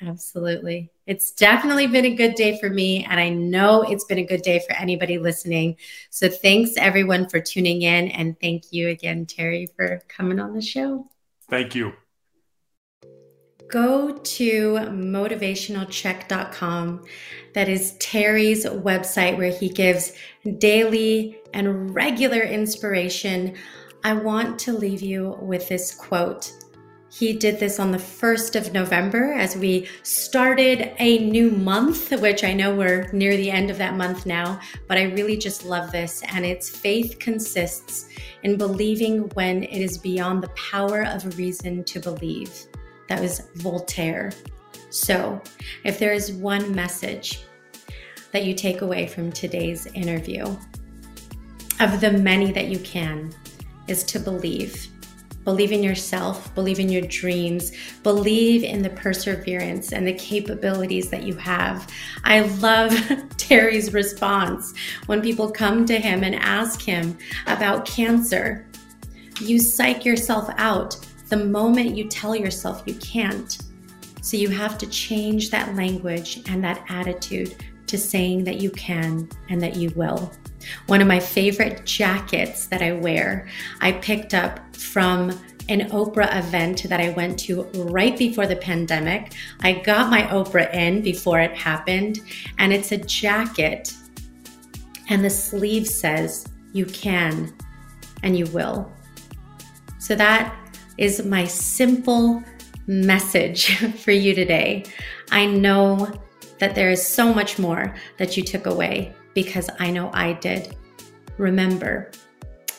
[0.00, 0.90] Absolutely.
[1.06, 3.04] It's definitely been a good day for me.
[3.04, 5.76] And I know it's been a good day for anybody listening.
[6.10, 8.08] So thanks everyone for tuning in.
[8.08, 11.08] And thank you again, Terry, for coming on the show.
[11.48, 11.94] Thank you.
[13.68, 17.04] Go to motivationalcheck.com.
[17.54, 20.14] That is Terry's website where he gives
[20.58, 23.56] daily and regular inspiration.
[24.04, 26.50] I want to leave you with this quote
[27.10, 32.44] he did this on the 1st of November as we started a new month, which
[32.44, 35.90] I know we're near the end of that month now, but I really just love
[35.90, 36.22] this.
[36.28, 38.08] And its faith consists
[38.42, 42.66] in believing when it is beyond the power of reason to believe.
[43.08, 44.32] That was Voltaire.
[44.90, 45.42] So,
[45.84, 47.44] if there is one message
[48.32, 50.44] that you take away from today's interview,
[51.80, 53.32] of the many that you can,
[53.86, 54.88] is to believe
[55.48, 61.22] Believe in yourself, believe in your dreams, believe in the perseverance and the capabilities that
[61.22, 61.90] you have.
[62.22, 62.92] I love
[63.38, 64.74] Terry's response
[65.06, 68.66] when people come to him and ask him about cancer.
[69.40, 70.98] You psych yourself out
[71.28, 73.58] the moment you tell yourself you can't.
[74.22, 79.28] So you have to change that language and that attitude to saying that you can
[79.48, 80.32] and that you will.
[80.86, 83.48] One of my favorite jackets that I wear,
[83.80, 85.30] I picked up from
[85.68, 89.32] an Oprah event that I went to right before the pandemic.
[89.60, 92.20] I got my Oprah in before it happened,
[92.58, 93.92] and it's a jacket,
[95.08, 97.54] and the sleeve says, You can
[98.22, 98.90] and you will.
[99.98, 100.54] So that
[100.98, 102.42] is my simple
[102.86, 104.84] message for you today.
[105.30, 106.12] I know
[106.58, 110.76] that there is so much more that you took away because I know I did.
[111.38, 112.10] Remember,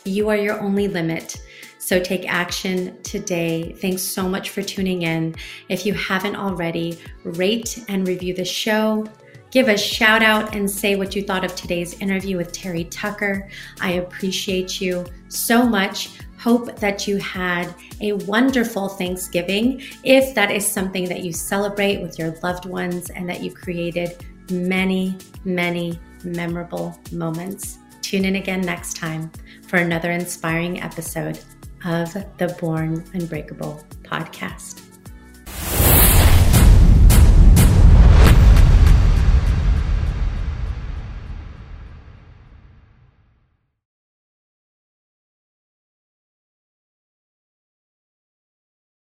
[0.03, 1.41] you are your only limit.
[1.77, 3.73] So take action today.
[3.73, 5.35] Thanks so much for tuning in.
[5.69, 9.05] If you haven't already, rate and review the show.
[9.51, 13.49] Give a shout out and say what you thought of today's interview with Terry Tucker.
[13.81, 16.19] I appreciate you so much.
[16.39, 19.81] Hope that you had a wonderful Thanksgiving.
[20.03, 24.25] If that is something that you celebrate with your loved ones and that you created
[24.49, 27.79] many, many memorable moments.
[28.01, 29.31] Tune in again next time
[29.67, 31.39] for another inspiring episode
[31.85, 34.88] of the Born Unbreakable podcast.